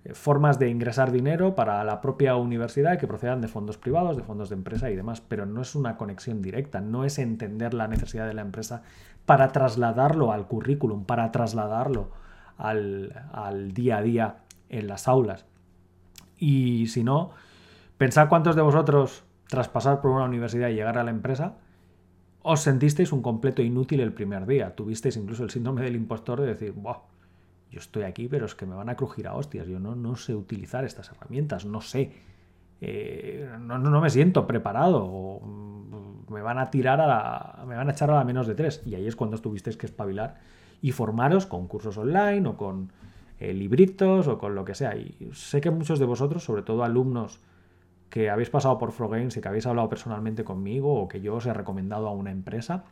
eh, 0.05 0.15
formas 0.15 0.59
de 0.59 0.69
ingresar 0.69 1.13
dinero 1.13 1.55
para 1.55 1.85
la 1.85 2.01
propia 2.01 2.35
universidad 2.37 2.99
que 2.99 3.07
procedan 3.07 3.41
de 3.41 3.49
fondos 3.49 3.79
privados, 3.79 4.17
de 4.17 4.23
fondos 4.23 4.49
de 4.49 4.57
empresa 4.57 4.91
y 4.91 4.97
demás, 4.97 5.21
pero 5.21 5.47
no 5.47 5.63
es 5.63 5.75
una 5.75 5.97
conexión 5.97 6.43
directa, 6.43 6.81
no 6.81 7.05
es 7.05 7.19
entender 7.19 7.75
la 7.75 7.89
necesidad 7.89 8.27
de 8.27 8.35
la 8.35 8.43
empresa 8.43 8.83
para 9.27 9.49
trasladarlo 9.49 10.33
al 10.33 10.47
currículum, 10.49 11.05
para 11.05 11.31
trasladarlo 11.31 12.11
al, 12.57 13.73
día 13.73 13.99
a 13.99 14.03
día 14.03 14.37
en 14.69 14.87
las 14.89 15.09
aulas. 15.09 15.47
Y 16.39 16.87
si 16.89 17.05
no, 17.05 17.33
pensad 17.99 18.29
cuántos 18.29 18.57
de 18.57 18.63
vosotros, 18.63 19.25
tras 19.49 19.69
pasar 19.69 20.01
por 20.01 20.13
una 20.13 20.25
universidad 20.25 20.69
y 20.69 20.75
llegar 20.75 20.97
a 20.99 21.05
la 21.05 21.11
empresa, 21.11 21.57
os 22.43 22.61
sentisteis 22.61 23.13
un 23.13 23.21
completo 23.21 23.61
inútil 23.61 24.01
el 24.01 24.13
primer 24.13 24.47
día. 24.47 24.75
Tuvisteis 24.75 25.17
incluso 25.17 25.43
el 25.43 25.51
síndrome 25.51 25.83
del 25.83 25.97
impostor 25.97 26.41
de 26.41 26.47
decir, 26.47 26.73
Buah, 26.73 27.01
yo 27.71 27.81
estoy 27.81 28.05
aquí, 28.05 28.29
pero 28.29 28.47
es 28.47 28.55
que 28.55 28.65
me 28.65 28.75
van 28.75 28.89
a 28.89 28.97
crujir 28.97 29.27
a 29.29 29.35
hostias. 29.35 29.67
Yo 29.67 29.79
no, 29.79 29.95
no 29.95 30.17
sé 30.17 30.35
utilizar 30.35 30.85
estas 30.85 31.11
herramientas, 31.11 31.67
no 31.67 31.81
sé. 31.81 32.13
Eh, 32.81 33.51
no, 33.61 33.79
no, 33.79 34.01
me 34.01 34.09
siento 34.09 34.47
preparado. 34.47 35.05
O 35.05 35.41
mm, 35.45 36.33
me 36.33 36.41
van 36.41 36.59
a 36.59 36.71
tirar 36.71 37.01
a 37.01 37.07
la, 37.07 37.65
me 37.67 37.77
van 37.77 37.89
a 37.89 37.93
echar 37.93 38.11
a 38.11 38.15
la 38.15 38.25
menos 38.25 38.47
de 38.47 38.55
tres. 38.55 38.83
Y 38.87 38.95
ahí 38.95 39.07
es 39.07 39.17
cuando 39.17 39.37
tuvisteis 39.39 39.77
que 39.77 39.87
espabilar 39.87 40.37
y 40.81 40.93
formaros 40.93 41.47
con 41.47 41.67
cursos 41.67 41.99
online 41.99 42.49
o 42.49 42.57
con 42.57 42.93
eh, 43.41 43.53
libritos 43.53 44.29
o 44.29 44.39
con 44.39 44.55
lo 44.55 44.65
que 44.65 44.75
sea. 44.75 44.97
Y 44.97 45.31
sé 45.35 45.61
que 45.61 45.71
muchos 45.71 45.99
de 45.99 46.07
vosotros, 46.07 46.45
sobre 46.45 46.63
todo 46.63 46.85
alumnos 46.85 47.41
que 48.11 48.31
habéis 48.31 48.51
pasado 48.51 48.79
por 48.79 48.93
Frogames 48.93 49.37
y 49.37 49.41
que 49.41 49.49
habéis 49.49 49.67
hablado 49.67 49.89
personalmente 49.89 50.45
conmigo 50.45 50.95
o 50.95 51.09
que 51.09 51.21
yo 51.21 51.35
os 51.35 51.47
he 51.47 51.53
recomendado 51.53 52.09
a 52.09 52.13
una 52.13 52.31
empresa, 52.31 52.85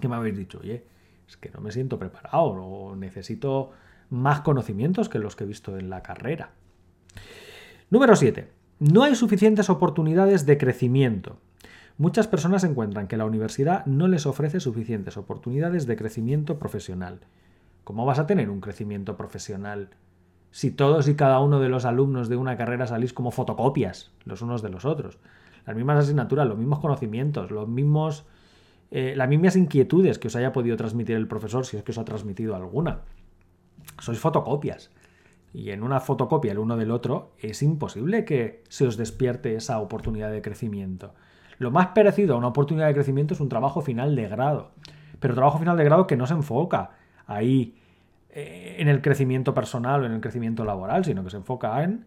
que 0.00 0.08
me 0.08 0.16
habéis 0.16 0.36
dicho, 0.36 0.58
oye, 0.60 0.84
es 1.28 1.36
que 1.36 1.50
no 1.50 1.60
me 1.60 1.72
siento 1.72 1.98
preparado 1.98 2.44
o 2.44 2.96
necesito 2.96 3.70
más 4.10 4.40
conocimientos 4.40 5.08
que 5.08 5.18
los 5.18 5.36
que 5.36 5.44
he 5.44 5.46
visto 5.46 5.76
en 5.76 5.90
la 5.90 6.02
carrera. 6.02 6.50
Número 7.90 8.16
7. 8.16 8.48
No 8.80 9.02
hay 9.02 9.14
suficientes 9.14 9.70
oportunidades 9.70 10.46
de 10.46 10.56
crecimiento. 10.56 11.38
Muchas 11.96 12.28
personas 12.28 12.62
encuentran 12.62 13.08
que 13.08 13.16
la 13.16 13.24
universidad 13.24 13.84
no 13.86 14.06
les 14.06 14.24
ofrece 14.24 14.60
suficientes 14.60 15.16
oportunidades 15.16 15.86
de 15.86 15.96
crecimiento 15.96 16.58
profesional. 16.58 17.20
¿Cómo 17.82 18.06
vas 18.06 18.20
a 18.20 18.26
tener 18.26 18.50
un 18.50 18.60
crecimiento 18.60 19.16
profesional 19.16 19.90
si 20.50 20.70
todos 20.70 21.08
y 21.08 21.14
cada 21.14 21.40
uno 21.40 21.60
de 21.60 21.68
los 21.68 21.84
alumnos 21.84 22.28
de 22.28 22.36
una 22.36 22.56
carrera 22.56 22.86
salís 22.86 23.12
como 23.12 23.30
fotocopias 23.30 24.12
los 24.24 24.42
unos 24.42 24.62
de 24.62 24.70
los 24.70 24.84
otros? 24.84 25.18
Las 25.66 25.76
mismas 25.76 25.98
asignaturas, 25.98 26.46
los 26.46 26.56
mismos 26.56 26.78
conocimientos, 26.78 27.50
los 27.50 27.68
mismos, 27.68 28.24
eh, 28.90 29.14
las 29.16 29.28
mismas 29.28 29.56
inquietudes 29.56 30.18
que 30.18 30.28
os 30.28 30.36
haya 30.36 30.52
podido 30.52 30.76
transmitir 30.76 31.16
el 31.16 31.28
profesor, 31.28 31.66
si 31.66 31.76
es 31.76 31.82
que 31.82 31.92
os 31.92 31.98
ha 31.98 32.04
transmitido 32.04 32.56
alguna. 32.56 33.00
Sois 34.00 34.18
fotocopias. 34.18 34.90
Y 35.52 35.70
en 35.70 35.82
una 35.82 36.00
fotocopia 36.00 36.52
el 36.52 36.58
uno 36.58 36.76
del 36.76 36.90
otro 36.90 37.32
es 37.38 37.62
imposible 37.62 38.24
que 38.24 38.62
se 38.68 38.86
os 38.86 38.96
despierte 38.96 39.54
esa 39.54 39.78
oportunidad 39.80 40.30
de 40.30 40.42
crecimiento. 40.42 41.14
Lo 41.58 41.70
más 41.70 41.88
parecido 41.88 42.34
a 42.34 42.38
una 42.38 42.48
oportunidad 42.48 42.86
de 42.86 42.94
crecimiento 42.94 43.34
es 43.34 43.40
un 43.40 43.48
trabajo 43.48 43.80
final 43.80 44.14
de 44.14 44.28
grado. 44.28 44.70
Pero 45.20 45.34
trabajo 45.34 45.58
final 45.58 45.76
de 45.76 45.84
grado 45.84 46.06
que 46.06 46.16
no 46.16 46.26
se 46.26 46.34
enfoca 46.34 46.92
ahí 47.26 47.76
en 48.30 48.88
el 48.88 49.00
crecimiento 49.00 49.54
personal 49.54 50.02
o 50.02 50.06
en 50.06 50.12
el 50.12 50.20
crecimiento 50.20 50.64
laboral, 50.64 51.04
sino 51.04 51.24
que 51.24 51.30
se 51.30 51.38
enfoca 51.38 51.82
en 51.82 52.06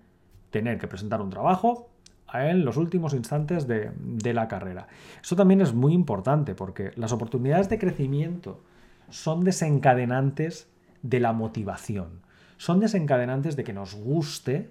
tener 0.50 0.78
que 0.78 0.88
presentar 0.88 1.22
un 1.22 1.30
trabajo 1.30 1.90
en 2.34 2.64
los 2.64 2.78
últimos 2.78 3.14
instantes 3.14 3.68
de, 3.68 3.92
de 3.98 4.34
la 4.34 4.48
carrera. 4.48 4.88
Eso 5.22 5.36
también 5.36 5.62
es 5.62 5.74
muy 5.74 5.94
importante 5.94 6.56
porque 6.56 6.92
las 6.96 7.12
oportunidades 7.12 7.70
de 7.70 7.80
crecimiento 7.80 8.62
son 9.10 9.44
desencadenantes 9.44 10.70
de 11.02 11.20
la 11.20 11.34
motivación. 11.34 12.22
Son 12.58 12.80
desencadenantes 12.80 13.56
de 13.56 13.64
que 13.64 13.74
nos 13.74 13.96
guste 13.96 14.70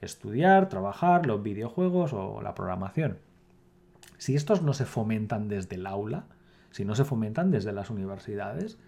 estudiar, 0.00 0.68
trabajar, 0.68 1.26
los 1.26 1.42
videojuegos 1.42 2.12
o 2.12 2.42
la 2.42 2.54
programación. 2.54 3.18
Si 4.18 4.34
estos 4.34 4.62
no 4.62 4.74
se 4.74 4.84
fomentan 4.84 5.48
desde 5.48 5.76
el 5.76 5.86
aula, 5.86 6.24
si 6.70 6.84
no 6.84 6.94
se 6.94 7.04
fomentan 7.04 7.50
desde 7.50 7.72
las 7.72 7.90
universidades, 7.90 8.78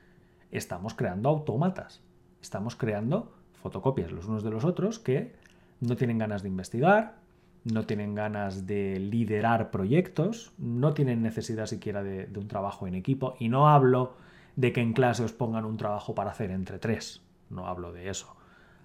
estamos 0.50 0.94
creando 0.94 1.28
autómatas, 1.28 2.02
estamos 2.40 2.76
creando 2.76 3.32
fotocopias 3.62 4.10
los 4.10 4.26
unos 4.26 4.42
de 4.42 4.50
los 4.50 4.64
otros 4.64 4.98
que 4.98 5.34
no 5.80 5.96
tienen 5.96 6.18
ganas 6.18 6.42
de 6.42 6.48
investigar, 6.48 7.20
no 7.64 7.84
tienen 7.84 8.14
ganas 8.14 8.66
de 8.66 8.98
liderar 8.98 9.70
proyectos, 9.70 10.52
no 10.58 10.94
tienen 10.94 11.22
necesidad 11.22 11.66
siquiera 11.66 12.02
de, 12.02 12.28
un 12.36 12.48
trabajo 12.48 12.86
en 12.86 12.94
equipo 12.94 13.34
y 13.38 13.48
no 13.48 13.68
hablo 13.68 14.14
de 14.56 14.72
que 14.72 14.80
en 14.80 14.92
clase 14.92 15.24
os 15.24 15.32
pongan 15.32 15.64
un 15.64 15.76
trabajo 15.76 16.14
para 16.14 16.30
hacer 16.30 16.50
entre 16.50 16.78
tres, 16.78 17.22
no 17.50 17.66
hablo 17.66 17.92
de 17.92 18.08
eso, 18.08 18.34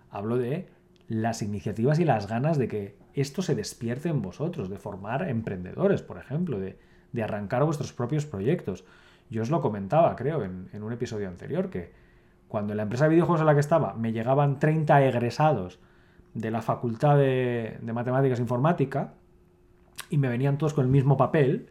hablo 0.09 0.37
de 0.37 0.69
las 1.07 1.41
iniciativas 1.41 1.99
y 1.99 2.05
las 2.05 2.27
ganas 2.27 2.57
de 2.57 2.67
que 2.67 2.97
esto 3.13 3.41
se 3.41 3.55
despierte 3.55 4.09
en 4.09 4.21
vosotros, 4.21 4.69
de 4.69 4.77
formar 4.77 5.29
emprendedores, 5.29 6.01
por 6.01 6.17
ejemplo, 6.17 6.59
de, 6.59 6.77
arrancar 7.21 7.63
vuestros 7.63 7.93
propios 7.93 8.25
proyectos. 8.25 8.83
Yo 9.29 9.41
os 9.41 9.49
lo 9.49 9.61
comentaba, 9.61 10.15
creo, 10.15 10.43
en, 10.43 10.83
un 10.83 10.93
episodio 10.93 11.27
anterior, 11.27 11.69
que 11.69 11.91
cuando 12.47 12.73
en 12.73 12.77
la 12.77 12.83
empresa 12.83 13.05
de 13.05 13.11
videojuegos 13.11 13.41
en 13.41 13.47
la 13.47 13.53
que 13.53 13.59
estaba 13.59 13.93
me 13.93 14.11
llegaban 14.11 14.59
30 14.59 15.03
egresados 15.05 15.79
de 16.33 16.51
la 16.51 16.61
Facultad 16.61 17.17
de, 17.17 17.79
Matemáticas 17.81 18.39
e 18.39 18.41
Informática 18.41 19.13
y 20.09 20.17
me 20.17 20.29
venían 20.29 20.57
todos 20.57 20.73
con 20.73 20.85
el 20.85 20.91
mismo 20.91 21.17
papel, 21.17 21.69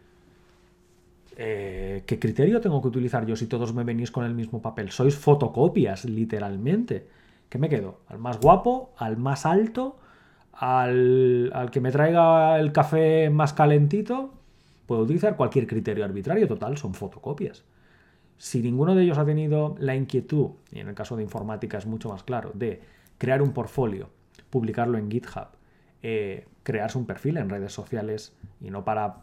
eh, 1.37 2.03
¿qué 2.07 2.19
criterio 2.19 2.61
tengo 2.61 2.83
que 2.83 2.89
utilizar 2.89 3.27
yo 3.27 3.37
si 3.37 3.47
todos 3.47 3.73
me 3.73 3.85
venís 3.85 4.11
con 4.11 4.25
el 4.25 4.35
mismo 4.35 4.61
papel? 4.61 4.91
Sois 4.91 5.17
fotocopias, 5.17 6.05
literalmente. 6.05 7.09
¿Qué 7.49 7.59
me 7.59 7.69
quedo? 7.69 8.01
¿Al 8.09 8.19
más 8.19 8.41
guapo? 8.41 8.93
¿Al 8.97 9.17
más 9.17 9.47
alto? 9.47 9.99
al, 10.57 11.69
que 11.73 11.81
me 11.81 11.91
traiga 11.91 12.59
el 12.59 12.73
café 12.73 13.31
más 13.31 13.53
calentito, 13.53 14.33
puedo 14.87 15.03
utilizar 15.03 15.37
cualquier 15.37 15.67
criterio 15.67 16.05
arbitrario, 16.05 16.47
total, 16.49 16.77
son 16.77 16.95
fotocopias. 16.95 17.65
Si 18.37 18.61
ninguno 18.63 18.95
de 18.95 19.05
ellos 19.05 19.19
ha 19.19 19.25
tenido 19.25 19.77
la 19.79 19.95
inquietud, 19.95 20.51
y 20.73 20.81
en 20.81 20.89
el 20.89 20.95
caso 20.95 21.17
de 21.17 21.23
informática 21.23 21.79
es 21.79 21.87
mucho 21.87 22.09
más 22.09 22.23
claro, 22.23 22.51
de 22.55 22.83
crear 23.19 23.43
un 23.43 23.53
portfolio, 23.53 24.11
publicarlo 24.51 24.99
en 24.99 25.11
GitHub, 25.11 25.49
eh, 26.03 26.47
crearse 26.63 26.99
un 26.99 27.07
perfil 27.07 27.37
en 27.37 27.49
redes 27.49 27.73
sociales 27.73 28.37
y 28.61 28.71
no 28.71 28.85
para 28.85 29.23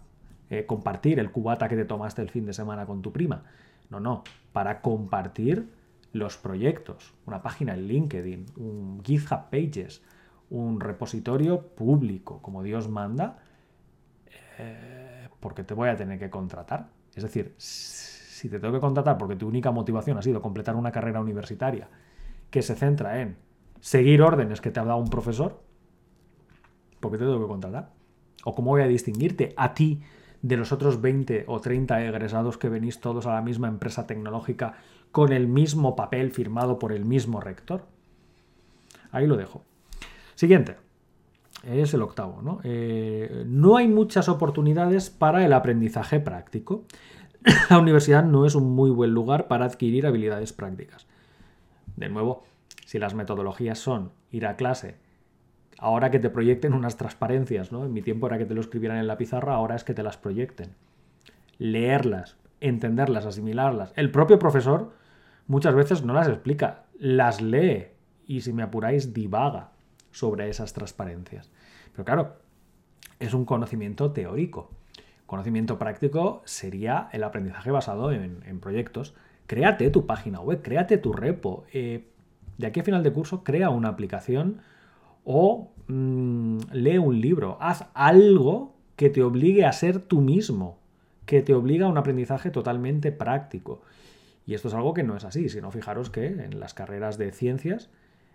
eh, 0.50 0.66
compartir 0.66 1.20
el 1.20 1.32
cubata 1.32 1.68
que 1.68 1.76
te 1.76 1.86
tomaste 1.86 2.22
el 2.22 2.30
fin 2.30 2.46
de 2.46 2.54
semana 2.54 2.86
con 2.86 3.02
tu 3.02 3.12
prima, 3.12 3.44
no, 3.90 4.00
no, 4.00 4.24
para 4.54 4.82
compartir 4.82 5.68
los 6.14 6.38
proyectos, 6.38 7.14
una 7.26 7.42
página 7.42 7.74
en 7.74 7.88
LinkedIn, 7.88 8.46
un 8.58 9.02
GitHub 9.04 9.50
Pages, 9.50 10.02
un 10.50 10.80
repositorio 10.80 11.62
público, 11.62 12.42
como 12.42 12.64
Dios 12.64 12.90
manda, 12.90 13.40
eh, 14.58 15.01
porque 15.42 15.64
te 15.64 15.74
voy 15.74 15.90
a 15.90 15.98
tener 15.98 16.18
que 16.18 16.30
contratar. 16.30 16.88
Es 17.14 17.24
decir, 17.24 17.54
si 17.58 18.48
te 18.48 18.60
tengo 18.60 18.74
que 18.74 18.80
contratar 18.80 19.18
porque 19.18 19.36
tu 19.36 19.48
única 19.48 19.72
motivación 19.72 20.18
ha 20.18 20.22
sido 20.22 20.42
completar 20.42 20.78
una 20.78 20.92
carrera 20.92 21.20
universitaria 21.20 21.90
que 22.50 22.62
se 22.62 22.76
centra 22.76 23.22
en 23.22 23.36
seguir 23.82 24.22
órdenes 24.22 24.62
que 24.62 24.72
te 24.72 24.80
ha 24.80 24.86
dado 24.86 25.00
un 25.00 25.10
profesor, 25.10 25.62
¿por 27.02 27.12
qué 27.12 27.18
te 27.18 27.26
tengo 27.26 27.42
que 27.42 27.48
contratar? 27.48 27.90
¿O 28.46 28.56
cómo 28.56 28.72
voy 28.72 28.84
a 28.84 28.88
distinguirte 28.88 29.54
a 29.58 29.74
ti 29.74 30.02
de 30.42 30.58
los 30.58 30.72
otros 30.72 31.02
20 31.02 31.46
o 31.48 31.60
30 31.60 32.04
egresados 32.06 32.58
que 32.58 32.70
venís 32.70 33.00
todos 33.00 33.26
a 33.26 33.34
la 33.34 33.42
misma 33.42 33.68
empresa 33.68 34.08
tecnológica 34.08 34.76
con 35.12 35.34
el 35.34 35.48
mismo 35.48 35.96
papel 35.96 36.32
firmado 36.32 36.80
por 36.80 36.94
el 36.94 37.06
mismo 37.06 37.42
rector? 37.42 37.86
Ahí 39.12 39.28
lo 39.28 39.36
dejo. 39.36 39.64
Siguiente. 40.36 40.91
Es 41.64 41.94
el 41.94 42.02
octavo. 42.02 42.42
¿no? 42.42 42.60
Eh, 42.64 43.44
no 43.46 43.78
hay 43.78 43.88
muchas 43.88 44.30
oportunidades 44.30 45.10
para 45.10 45.46
el 45.46 45.54
aprendizaje 45.54 46.20
práctico. 46.20 46.86
La 47.70 47.80
universidad 47.80 48.24
no 48.24 48.46
es 48.46 48.56
un 48.56 48.72
muy 48.72 48.90
buen 48.90 49.12
lugar 49.12 49.48
para 49.48 49.66
adquirir 49.66 50.06
habilidades 50.06 50.54
prácticas. 50.54 51.08
De 51.96 52.10
nuevo, 52.10 52.44
si 52.86 53.00
las 53.00 53.14
metodologías 53.14 53.80
son 53.80 54.12
ir 54.32 54.46
a 54.46 54.56
clase, 54.56 54.98
ahora 55.78 56.12
que 56.12 56.20
te 56.20 56.30
proyecten 56.30 56.74
unas 56.74 56.98
transparencias, 56.98 57.72
¿no? 57.72 57.86
En 57.86 57.94
mi 57.94 58.02
tiempo 58.02 58.28
era 58.28 58.38
que 58.38 58.46
te 58.46 58.54
lo 58.54 58.62
escribieran 58.62 58.98
en 58.98 59.08
la 59.08 59.18
pizarra, 59.18 59.56
ahora 59.56 59.76
es 59.76 59.84
que 59.84 59.94
te 59.94 60.04
las 60.04 60.18
proyecten. 60.18 60.76
Leerlas, 61.58 62.38
entenderlas, 62.60 63.26
asimilarlas. 63.26 63.94
El 63.96 64.12
propio 64.12 64.40
profesor 64.40 64.94
muchas 65.48 65.76
veces 65.76 66.04
no 66.04 66.14
las 66.14 66.28
explica, 66.28 66.86
las 66.98 67.42
lee 67.42 67.88
y 68.26 68.42
si 68.42 68.54
me 68.54 68.64
apuráis 68.64 69.14
divaga 69.14 69.72
sobre 70.12 70.50
esas 70.50 70.74
transparencias. 70.74 71.52
Pero 71.92 72.06
claro, 72.06 72.36
es 73.20 73.34
un 73.34 73.46
conocimiento 73.46 74.12
teórico. 74.12 74.70
Conocimiento 75.26 75.78
práctico 75.78 76.42
sería 76.46 77.08
el 77.14 77.24
aprendizaje 77.24 77.72
basado 77.72 78.12
en, 78.12 78.60
proyectos. 78.60 79.14
Créate 79.48 79.90
tu 79.90 80.06
página 80.06 80.42
web, 80.42 80.62
créate 80.62 80.98
tu 80.98 81.14
repo. 81.14 81.64
Eh, 81.72 82.08
de 82.58 82.68
aquí 82.68 82.82
a 82.82 82.84
final 82.84 83.04
de 83.04 83.14
curso, 83.14 83.44
crea 83.44 83.70
una 83.70 83.90
aplicación 83.90 84.62
o 85.24 85.72
mm, 85.88 86.58
lee 86.74 86.98
un 86.98 87.22
libro. 87.22 87.58
Haz 87.62 87.86
algo 87.94 88.76
que 88.96 89.10
te 89.10 89.24
obligue 89.24 89.66
a 89.66 89.72
ser 89.72 90.00
tú 90.00 90.22
mismo, 90.22 90.78
que 91.26 91.42
te 91.42 91.54
obliga 91.54 91.86
a 91.86 91.90
un 91.90 91.98
aprendizaje 91.98 92.50
totalmente 92.52 93.12
práctico. 93.12 93.82
Y 94.46 94.54
esto 94.54 94.68
es 94.68 94.74
algo 94.74 94.94
que 94.94 95.04
no 95.04 95.16
es 95.16 95.24
así, 95.24 95.50
sino 95.50 95.72
fijaros 95.72 96.10
que 96.10 96.26
en 96.26 96.60
las 96.60 96.74
carreras 96.74 97.18
de 97.18 97.32
ciencias 97.32 97.90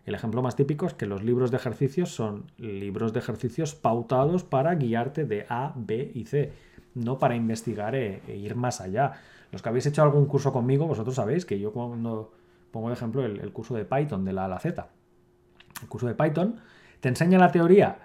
el 0.07 0.15
ejemplo 0.15 0.41
más 0.41 0.55
típico 0.55 0.87
es 0.87 0.95
que 0.95 1.05
los 1.07 1.25
libros 1.25 1.51
de 1.51 1.57
ejercicios 1.57 2.15
son 2.15 2.45
libros 2.59 3.13
de 3.13 3.19
ejercicios 3.19 3.75
pautados 3.75 4.45
para 4.45 4.77
guiarte 4.77 5.25
de 5.25 5.47
A, 5.49 5.73
B 5.75 6.13
y 6.15 6.27
C, 6.27 6.53
no 6.95 7.19
para 7.19 7.35
investigar 7.35 7.97
e, 7.97 8.23
e 8.29 8.37
ir 8.37 8.55
más 8.55 8.81
allá. 8.81 9.15
Los 9.51 9.63
que 9.63 9.69
habéis 9.69 9.87
hecho 9.87 10.03
algún 10.03 10.27
curso 10.27 10.53
conmigo, 10.53 10.87
vosotros 10.87 11.17
sabéis 11.17 11.45
que 11.45 11.59
yo 11.59 11.73
cuando 11.73 12.33
pongo 12.71 12.89
de 12.89 12.95
ejemplo 12.95 13.25
el, 13.25 13.53
curso 13.53 13.75
de 13.75 13.85
Python 13.85 14.25
de 14.25 14.33
la 14.33 14.45
A 14.45 14.49
la 14.49 14.61
Z. 14.61 14.89
El 15.83 15.89
curso 15.89 16.07
de 16.07 16.15
Python 16.15 16.61
te 17.01 17.09
enseña 17.09 17.39
la 17.39 17.51
teoría, 17.51 17.99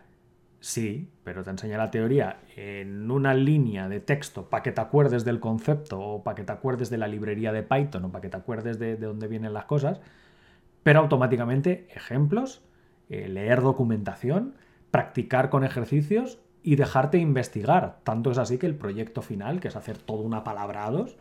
Sí, 0.60 1.10
pero 1.24 1.44
te 1.44 1.50
enseña 1.50 1.80
la 1.80 1.90
teoría 1.90 2.42
en 2.56 3.10
una 3.10 3.34
línea 3.34 3.90
de 3.90 4.00
texto 4.00 4.48
para 4.48 4.62
que 4.62 4.72
te 4.72 4.80
acuerdes 4.80 5.26
del 5.26 5.40
concepto 5.40 6.00
o 6.00 6.24
para 6.24 6.36
que 6.36 6.44
te 6.44 6.52
acuerdes 6.52 6.92
de 6.92 7.00
la 7.00 7.08
librería 7.08 7.52
de 7.52 7.64
Python 7.64 8.06
o 8.06 8.12
para 8.12 8.22
que 8.22 8.30
te 8.30 8.38
acuerdes 8.38 8.78
de, 8.78 8.96
de 8.96 9.08
dónde 9.08 9.28
vienen 9.28 9.54
las 9.54 9.66
cosas, 9.66 10.02
pero 10.84 11.00
automáticamente 11.00 11.88
ejemplos, 11.94 12.64
eh, 13.10 13.28
leer 13.28 13.62
documentación, 13.62 14.56
practicar 14.90 15.50
con 15.50 15.64
ejercicios 15.64 16.40
y 16.64 16.76
dejarte 16.76 17.18
investigar. 17.18 18.00
Tanto 18.04 18.32
es 18.32 18.38
así 18.38 18.58
que 18.58 18.68
el 18.68 18.76
proyecto 18.76 19.22
final, 19.22 19.60
que 19.60 19.68
es 19.68 19.76
hacer 19.76 19.98
todo 19.98 20.22
un 20.22 20.34
apalabrados, 20.34 21.18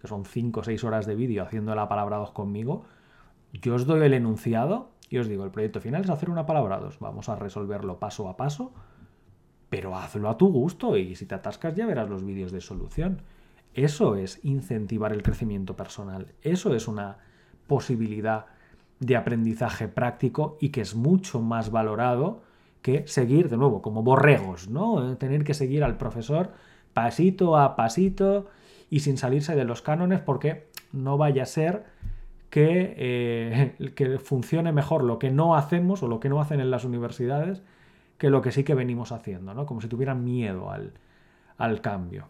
que 0.00 0.08
son 0.08 0.24
5 0.24 0.60
o 0.60 0.64
6 0.64 0.84
horas 0.84 1.06
de 1.06 1.14
vídeo 1.14 1.42
haciendo 1.42 1.72
el 1.72 1.78
apalabrados 1.78 2.30
conmigo, 2.30 2.84
yo 3.52 3.74
os 3.74 3.86
doy 3.86 4.02
el 4.02 4.14
enunciado 4.14 4.90
y 5.08 5.18
os 5.18 5.28
digo, 5.28 5.44
el 5.44 5.50
proyecto 5.50 5.80
final 5.80 6.04
es 6.04 6.10
hacer 6.10 6.30
un 6.30 6.38
apalabrados. 6.38 6.98
Vamos 7.00 7.28
a 7.28 7.36
resolverlo 7.36 7.98
paso 7.98 8.28
a 8.28 8.36
paso, 8.36 8.72
pero 9.68 9.96
hazlo 9.96 10.28
a 10.28 10.38
tu 10.38 10.48
gusto 10.52 10.96
y 10.96 11.16
si 11.16 11.26
te 11.26 11.34
atascas 11.34 11.74
ya 11.74 11.86
verás 11.86 12.08
los 12.08 12.24
vídeos 12.24 12.52
de 12.52 12.60
solución. 12.60 13.22
Eso 13.74 14.16
es 14.16 14.44
incentivar 14.44 15.12
el 15.12 15.22
crecimiento 15.22 15.76
personal. 15.76 16.34
Eso 16.42 16.74
es 16.74 16.88
una 16.88 17.18
posibilidad 17.66 18.46
de 19.00 19.16
aprendizaje 19.16 19.88
práctico 19.88 20.56
y 20.60 20.68
que 20.68 20.82
es 20.82 20.94
mucho 20.94 21.40
más 21.40 21.70
valorado 21.70 22.42
que 22.82 23.06
seguir, 23.06 23.48
de 23.48 23.56
nuevo, 23.56 23.82
como 23.82 24.02
borregos, 24.02 24.68
¿no? 24.68 25.16
Tener 25.16 25.44
que 25.44 25.54
seguir 25.54 25.82
al 25.82 25.96
profesor 25.96 26.52
pasito 26.94 27.56
a 27.56 27.76
pasito 27.76 28.46
y 28.88 29.00
sin 29.00 29.16
salirse 29.16 29.54
de 29.54 29.64
los 29.64 29.82
cánones 29.82 30.20
porque 30.20 30.68
no 30.92 31.16
vaya 31.16 31.42
a 31.42 31.46
ser 31.46 31.84
que, 32.50 32.94
eh, 32.96 33.92
que 33.94 34.18
funcione 34.18 34.72
mejor 34.72 35.02
lo 35.04 35.18
que 35.18 35.30
no 35.30 35.56
hacemos 35.56 36.02
o 36.02 36.08
lo 36.08 36.20
que 36.20 36.28
no 36.28 36.40
hacen 36.40 36.60
en 36.60 36.70
las 36.70 36.84
universidades 36.84 37.62
que 38.18 38.28
lo 38.28 38.42
que 38.42 38.52
sí 38.52 38.64
que 38.64 38.74
venimos 38.74 39.12
haciendo, 39.12 39.54
¿no? 39.54 39.64
Como 39.64 39.80
si 39.80 39.88
tuvieran 39.88 40.24
miedo 40.24 40.70
al, 40.70 40.92
al 41.56 41.80
cambio. 41.80 42.26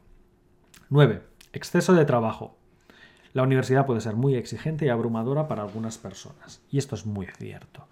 9. 0.88 1.22
Exceso 1.52 1.94
de 1.94 2.04
trabajo. 2.04 2.56
La 3.32 3.42
universidad 3.42 3.86
puede 3.86 4.00
ser 4.00 4.16
muy 4.16 4.34
exigente 4.34 4.86
y 4.86 4.88
abrumadora 4.88 5.46
para 5.46 5.62
algunas 5.62 5.98
personas. 5.98 6.62
Y 6.70 6.78
esto 6.78 6.96
es 6.96 7.06
muy 7.06 7.26
cierto. 7.26 7.86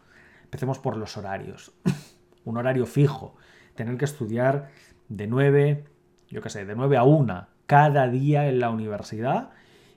Empecemos 0.45 0.79
por 0.79 0.97
los 0.97 1.17
horarios. 1.17 1.73
Un 2.45 2.57
horario 2.57 2.87
fijo. 2.87 3.37
Tener 3.75 3.97
que 3.97 4.05
estudiar 4.05 4.71
de 5.09 5.27
9, 5.27 5.85
yo 6.29 6.43
qué 6.43 6.51
sé, 6.51 6.65
de 6.65 6.75
9 6.75 6.97
a 6.97 7.05
1 7.05 7.47
cada 7.67 8.09
día 8.09 8.49
en 8.49 8.61
la 8.61 8.71
universidad 8.71 9.51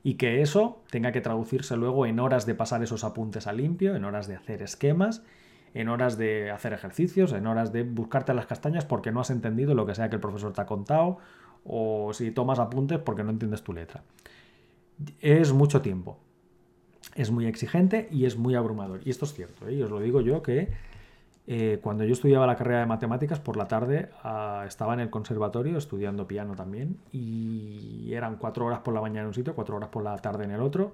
y 0.04 0.16
que 0.16 0.42
eso 0.42 0.84
tenga 0.90 1.12
que 1.12 1.22
traducirse 1.22 1.78
luego 1.78 2.06
en 2.06 2.20
horas 2.20 2.46
de 2.46 2.54
pasar 2.54 2.84
esos 2.84 3.04
apuntes 3.04 3.48
a 3.48 3.54
limpio, 3.54 3.96
en 3.96 4.04
horas 4.04 4.28
de 4.28 4.36
hacer 4.36 4.62
esquemas, 4.62 5.24
en 5.74 5.88
horas 5.88 6.18
de 6.18 6.52
hacer 6.52 6.74
ejercicios, 6.74 7.32
en 7.34 7.48
horas 7.48 7.72
de 7.72 7.84
buscarte 7.84 8.34
las 8.34 8.46
castañas 8.46 8.86
porque 8.86 9.12
no 9.12 9.22
has 9.22 9.30
entendido 9.30 9.74
lo 9.74 9.86
que 9.86 9.96
sea 9.96 10.10
que 10.10 10.16
el 10.16 10.22
profesor 10.22 10.54
te 10.54 10.62
ha 10.62 10.66
contado 10.66 11.20
o 11.64 12.14
si 12.14 12.32
tomas 12.32 12.60
apuntes 12.60 13.00
porque 13.00 13.24
no 13.24 13.30
entiendes 13.30 13.64
tu 13.64 13.74
letra. 13.74 14.04
Es 15.20 15.54
mucho 15.54 15.82
tiempo. 15.82 16.20
Es 17.16 17.32
muy 17.32 17.46
exigente 17.46 18.08
y 18.12 18.26
es 18.26 18.38
muy 18.38 18.56
abrumador. 18.56 19.02
Y 19.06 19.10
esto 19.10 19.26
es 19.26 19.34
cierto, 19.34 19.68
¿eh? 19.68 19.74
y 19.76 19.82
os 19.82 19.90
lo 19.90 20.00
digo 20.00 20.22
yo 20.22 20.42
que 20.42 20.70
eh, 21.48 21.80
cuando 21.82 22.04
yo 22.04 22.14
estudiaba 22.14 22.46
la 22.46 22.56
carrera 22.56 22.82
de 22.82 22.86
matemáticas, 22.86 23.40
por 23.40 23.58
la 23.58 23.68
tarde 23.68 24.10
ah, 24.24 24.64
estaba 24.68 24.94
en 24.94 25.00
el 25.00 25.10
conservatorio 25.10 25.78
estudiando 25.78 26.28
piano 26.28 26.56
también 26.56 26.98
y 27.12 28.14
eran 28.14 28.38
cuatro 28.38 28.66
horas 28.66 28.80
por 28.80 28.94
la 28.94 29.02
mañana 29.02 29.22
en 29.22 29.28
un 29.28 29.34
sitio, 29.34 29.56
cuatro 29.56 29.76
horas 29.76 29.90
por 29.90 30.04
la 30.04 30.16
tarde 30.20 30.46
en 30.46 30.52
el 30.52 30.62
otro, 30.62 30.94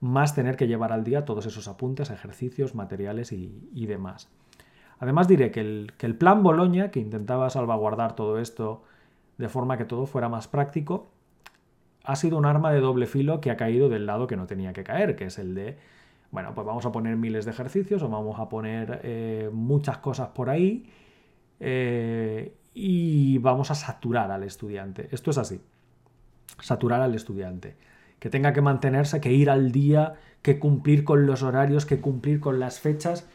más 0.00 0.34
tener 0.34 0.56
que 0.56 0.66
llevar 0.66 0.92
al 0.92 1.04
día 1.04 1.24
todos 1.24 1.46
esos 1.46 1.66
apuntes, 1.66 2.10
ejercicios, 2.10 2.74
materiales 2.74 3.32
y, 3.32 3.86
demás. 3.86 4.28
Además 4.98 5.28
diré 5.28 5.50
que 5.50 5.60
el, 5.60 5.92
que 5.96 6.06
el 6.06 6.14
plan 6.14 6.42
Boloña, 6.42 6.90
que 6.90 7.00
intentaba 7.00 7.48
salvaguardar 7.48 8.14
todo 8.14 8.38
esto 8.38 8.82
de 9.38 9.48
forma 9.48 9.78
que 9.78 9.86
todo 9.86 10.06
fuera 10.06 10.28
más 10.28 10.46
práctico, 10.46 11.08
ha 12.10 12.16
sido 12.16 12.36
un 12.38 12.44
arma 12.44 12.72
de 12.72 12.80
doble 12.80 13.06
filo 13.06 13.40
que 13.40 13.52
ha 13.52 13.56
caído 13.56 13.88
del 13.88 14.04
lado 14.04 14.26
que 14.26 14.36
no 14.36 14.46
tenía 14.46 14.72
que 14.72 14.82
caer, 14.82 15.14
que 15.14 15.26
es 15.26 15.38
el 15.38 15.54
de, 15.54 15.78
bueno, 16.32 16.54
pues 16.54 16.66
vamos 16.66 16.84
a 16.84 16.90
poner 16.90 17.16
miles 17.16 17.44
de 17.44 17.52
ejercicios 17.52 18.02
o 18.02 18.08
vamos 18.08 18.40
a 18.40 18.48
poner 18.48 19.00
eh, 19.04 19.48
muchas 19.52 19.98
cosas 19.98 20.28
por 20.30 20.50
ahí 20.50 20.90
eh, 21.60 22.52
y 22.74 23.38
vamos 23.38 23.70
a 23.70 23.76
saturar 23.76 24.32
al 24.32 24.42
estudiante. 24.42 25.08
Esto 25.12 25.30
es 25.30 25.38
así, 25.38 25.60
saturar 26.58 27.00
al 27.00 27.14
estudiante. 27.14 27.76
Que 28.18 28.28
tenga 28.28 28.52
que 28.52 28.60
mantenerse, 28.60 29.20
que 29.20 29.32
ir 29.32 29.48
al 29.48 29.70
día, 29.70 30.14
que 30.42 30.58
cumplir 30.58 31.04
con 31.04 31.26
los 31.26 31.44
horarios, 31.44 31.86
que 31.86 32.00
cumplir 32.00 32.40
con 32.40 32.58
las 32.58 32.80
fechas. 32.80 33.26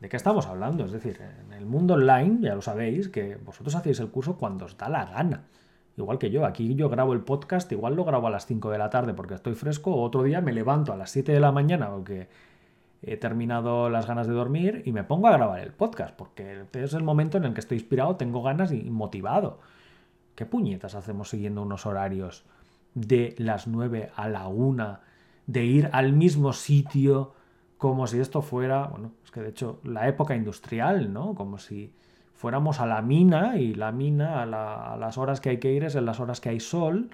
¿De 0.00 0.08
qué 0.08 0.16
estamos 0.16 0.46
hablando? 0.46 0.86
Es 0.86 0.92
decir, 0.92 1.20
en 1.46 1.52
el 1.52 1.66
mundo 1.66 1.94
online, 1.94 2.38
ya 2.40 2.54
lo 2.54 2.62
sabéis, 2.62 3.10
que 3.10 3.36
vosotros 3.36 3.74
hacéis 3.74 4.00
el 4.00 4.08
curso 4.08 4.36
cuando 4.36 4.64
os 4.64 4.78
da 4.78 4.88
la 4.88 5.04
gana. 5.04 5.44
Igual 6.02 6.18
que 6.18 6.30
yo, 6.30 6.44
aquí 6.44 6.74
yo 6.74 6.88
grabo 6.88 7.12
el 7.12 7.20
podcast, 7.20 7.70
igual 7.72 7.94
lo 7.94 8.04
grabo 8.04 8.26
a 8.26 8.30
las 8.30 8.46
5 8.46 8.70
de 8.70 8.78
la 8.78 8.90
tarde 8.90 9.14
porque 9.14 9.34
estoy 9.34 9.54
fresco, 9.54 9.92
o 9.92 10.02
otro 10.02 10.22
día 10.22 10.40
me 10.40 10.52
levanto 10.52 10.92
a 10.92 10.96
las 10.96 11.10
7 11.10 11.32
de 11.32 11.40
la 11.40 11.52
mañana 11.52 11.90
porque 11.90 12.28
he 13.02 13.16
terminado 13.16 13.88
las 13.88 14.06
ganas 14.06 14.26
de 14.26 14.34
dormir 14.34 14.82
y 14.84 14.92
me 14.92 15.04
pongo 15.04 15.28
a 15.28 15.32
grabar 15.32 15.60
el 15.60 15.72
podcast, 15.72 16.14
porque 16.14 16.64
es 16.72 16.94
el 16.94 17.02
momento 17.02 17.38
en 17.38 17.44
el 17.44 17.54
que 17.54 17.60
estoy 17.60 17.78
inspirado, 17.78 18.16
tengo 18.16 18.42
ganas 18.42 18.72
y 18.72 18.90
motivado. 18.90 19.60
¿Qué 20.34 20.46
puñetas 20.46 20.94
hacemos 20.94 21.30
siguiendo 21.30 21.62
unos 21.62 21.86
horarios 21.86 22.44
de 22.94 23.34
las 23.38 23.66
9 23.66 24.10
a 24.16 24.28
la 24.28 24.48
1, 24.48 24.98
de 25.46 25.64
ir 25.64 25.90
al 25.92 26.12
mismo 26.12 26.52
sitio 26.52 27.32
como 27.78 28.06
si 28.06 28.20
esto 28.20 28.42
fuera, 28.42 28.88
bueno, 28.88 29.12
es 29.24 29.30
que 29.30 29.40
de 29.40 29.48
hecho 29.48 29.80
la 29.84 30.06
época 30.06 30.36
industrial, 30.36 31.12
¿no? 31.12 31.34
Como 31.34 31.56
si 31.58 31.92
fuéramos 32.40 32.80
a 32.80 32.86
la 32.86 33.02
mina 33.02 33.58
y 33.58 33.74
la 33.74 33.92
mina 33.92 34.42
a, 34.44 34.96
las 34.96 35.18
horas 35.18 35.42
que 35.42 35.50
hay 35.50 35.58
que 35.58 35.72
ir 35.72 35.84
es 35.84 35.94
en 35.94 36.06
las 36.06 36.20
horas 36.20 36.40
que 36.40 36.48
hay 36.48 36.58
sol, 36.58 37.10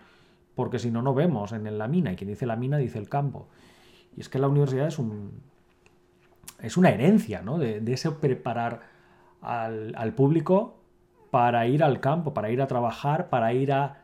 porque 0.54 0.78
si 0.78 0.92
no, 0.92 1.02
no 1.02 1.14
vemos 1.14 1.50
en 1.50 1.78
la 1.78 1.88
mina. 1.88 2.12
Y 2.12 2.16
quien 2.16 2.30
dice 2.30 2.46
la 2.46 2.54
mina 2.54 2.78
dice 2.78 3.00
el 3.00 3.08
campo. 3.08 3.48
Y 4.16 4.20
es 4.20 4.28
que 4.28 4.38
la 4.38 4.46
universidad 4.46 4.86
es 4.86 5.00
un. 5.00 5.32
es 6.62 6.76
una 6.76 6.90
herencia, 6.90 7.42
¿no? 7.42 7.58
De, 7.58 7.82
ese 7.92 8.12
preparar 8.12 8.82
al, 9.42 10.12
público 10.14 10.76
para 11.32 11.66
ir 11.66 11.82
al 11.82 11.98
campo, 11.98 12.32
para 12.32 12.50
ir 12.50 12.62
a 12.62 12.68
trabajar, 12.68 13.28
para 13.28 13.52
ir 13.52 13.72
a 13.72 14.02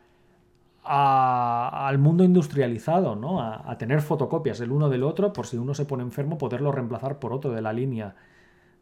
al 0.83 1.99
mundo 1.99 2.25
industrializado, 2.25 3.15
¿no? 3.15 3.41
A, 3.41 3.77
tener 3.77 4.01
fotocopias 4.01 4.59
el 4.59 4.73
uno 4.73 4.89
del 4.89 5.03
otro 5.03 5.31
por 5.31 5.47
si 5.47 5.55
uno 5.55 5.73
se 5.73 5.85
pone 5.85 6.03
enfermo 6.03 6.37
poderlo 6.37 6.73
reemplazar 6.73 7.19
por 7.19 7.31
otro 7.31 7.51
de 7.51 7.61
la 7.61 7.71
línea 7.71 8.13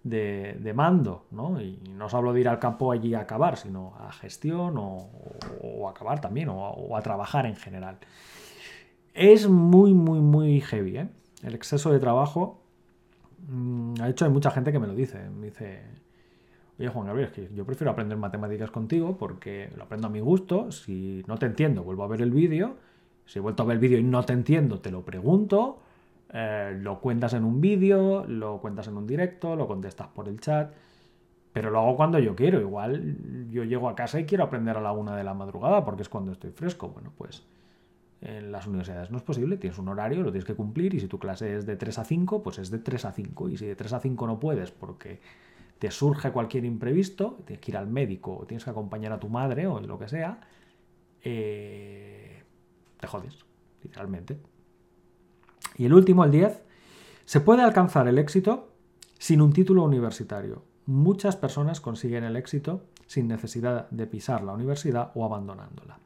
de, 0.04 0.74
mando, 0.76 1.26
¿no? 1.32 1.62
Y 1.62 1.80
no 1.96 2.06
os 2.06 2.14
hablo 2.14 2.34
de 2.34 2.42
ir 2.42 2.50
al 2.50 2.60
campo 2.60 2.92
allí 2.92 3.14
a 3.14 3.22
acabar, 3.22 3.58
sino 3.58 3.94
a 4.00 4.12
gestión 4.12 4.76
o, 4.78 5.88
a 5.88 5.92
acabar 5.92 6.22
también, 6.22 6.50
o, 6.50 6.96
a 6.96 7.02
trabajar 7.02 7.46
en 7.46 7.56
general. 7.56 7.98
Es 9.14 9.48
muy, 9.48 9.94
muy, 9.94 10.20
muy 10.20 10.62
heavy, 10.62 10.98
¿eh? 10.98 11.10
El 11.44 11.56
exceso 11.56 11.92
de 11.92 12.00
trabajo. 12.00 12.62
Mm, 13.48 13.96
de 13.96 14.10
hecho, 14.10 14.26
hay 14.26 14.32
mucha 14.32 14.52
gente 14.52 14.72
que 14.72 14.80
me 14.80 14.88
lo 14.88 14.96
dice. 14.96 15.30
Me 15.30 15.48
dice, 15.48 15.82
Oye, 16.80 16.90
Juan 16.90 17.06
Gabriel, 17.06 17.30
es 17.30 17.36
que 17.36 17.50
yo 17.54 17.66
prefiero 17.66 17.92
aprender 17.92 18.18
matemáticas 18.18 18.72
contigo 18.72 19.18
porque 19.18 19.70
lo 19.76 19.84
aprendo 19.84 20.08
a 20.08 20.10
mi 20.10 20.20
gusto. 20.20 20.72
Si 20.72 21.24
no 21.28 21.38
te 21.38 21.46
entiendo, 21.46 21.84
vuelvo 21.84 22.04
a 22.04 22.08
ver 22.08 22.22
el 22.22 22.32
vídeo. 22.32 22.78
Si 23.26 23.38
he 23.38 23.42
vuelto 23.42 23.64
a 23.64 23.66
ver 23.68 23.76
el 23.76 23.80
vídeo 23.80 24.00
y 24.00 24.04
no 24.04 24.24
te 24.24 24.34
entiendo, 24.34 24.80
te 24.80 24.90
lo 24.90 25.04
pregunto. 25.04 25.80
Eh, 26.34 26.78
lo 26.80 27.00
cuentas 27.02 27.34
en 27.34 27.44
un 27.44 27.60
vídeo, 27.60 28.26
lo 28.26 28.60
cuentas 28.60 28.88
en 28.88 28.98
un 28.98 29.06
directo, 29.06 29.56
lo 29.56 29.67
contestas 29.67 30.08
por 30.08 30.28
el 30.28 30.39
chat. 30.39 30.74
Pero 31.54 31.70
lo 31.70 31.80
hago 31.80 31.96
cuando 31.98 32.20
yo 32.20 32.36
quiero. 32.36 32.62
Igual 32.62 33.50
yo 33.50 33.63
llego 33.63 33.89
a 33.89 33.96
casa 33.96 34.20
y 34.20 34.26
quiero 34.26 34.46
aprender 34.46 34.78
a 34.78 34.82
la 34.82 34.94
una 34.94 35.15
de 35.15 35.24
la 35.24 35.34
madrugada 35.34 35.84
porque 35.84 36.04
es 36.04 36.10
cuando 36.10 36.32
estoy 36.32 36.52
fresco. 36.52 36.89
Bueno, 36.89 37.12
pues 37.17 37.44
en 38.22 38.52
las 38.52 38.67
universidades 38.67 39.12
no 39.12 39.17
es 39.17 39.24
posible. 39.24 39.58
Tienes 39.58 39.78
un 39.78 39.89
horario, 39.89 40.24
lo 40.24 40.32
tienes 40.32 40.46
que 40.46 40.56
cumplir. 40.56 40.94
Y 40.94 41.00
si 41.02 41.08
tu 41.08 41.20
clase 41.20 41.58
es 41.58 41.65
de 41.65 41.76
3 41.76 42.00
a 42.00 42.04
5, 42.06 42.44
pues 42.44 42.60
es 42.60 42.72
de 42.72 42.80
3 42.80 43.06
a 43.06 43.12
5. 43.12 43.50
Y 43.50 43.58
si 43.58 43.65
de 43.65 43.76
3 43.76 43.94
a 43.94 44.00
5 44.00 44.28
no 44.28 44.39
puedes 44.39 44.72
porque 44.72 45.20
te 45.80 45.91
surge 45.91 46.32
cualquier 46.32 46.63
imprevisto, 46.63 47.39
tienes 47.46 47.60
que 47.60 47.72
ir 47.72 47.78
al 47.78 47.88
médico 47.88 48.38
o 48.38 48.46
tienes 48.46 48.63
que 48.63 48.70
acompañar 48.70 49.12
a 49.12 49.20
tu 49.20 49.30
madre 49.30 49.67
o 49.67 49.82
lo 49.82 49.98
que 49.98 50.08
sea, 50.08 50.39
eh, 51.24 52.44
te 53.00 53.08
jodes, 53.08 53.46
literalmente. 53.84 54.38
Y 55.75 55.86
el 55.86 55.93
último, 55.93 56.23
el 56.23 56.31
10, 56.31 56.62
se 57.25 57.41
puede 57.41 57.62
alcanzar 57.62 58.07
el 58.07 58.17
éxito 58.17 58.69
sin 59.17 59.41
un 59.41 59.53
título 59.53 59.84
universitario. 59.84 60.63
Muchas 60.86 61.36
personas 61.36 61.79
consiguen 61.79 62.23
el 62.23 62.36
éxito 62.36 62.84
sin 63.05 63.27
necesidad 63.27 63.89
de 63.89 64.07
pisar 64.07 64.43
la 64.43 64.53
universidad 64.53 65.12
o 65.15 65.25
abandonándola. 65.25 65.99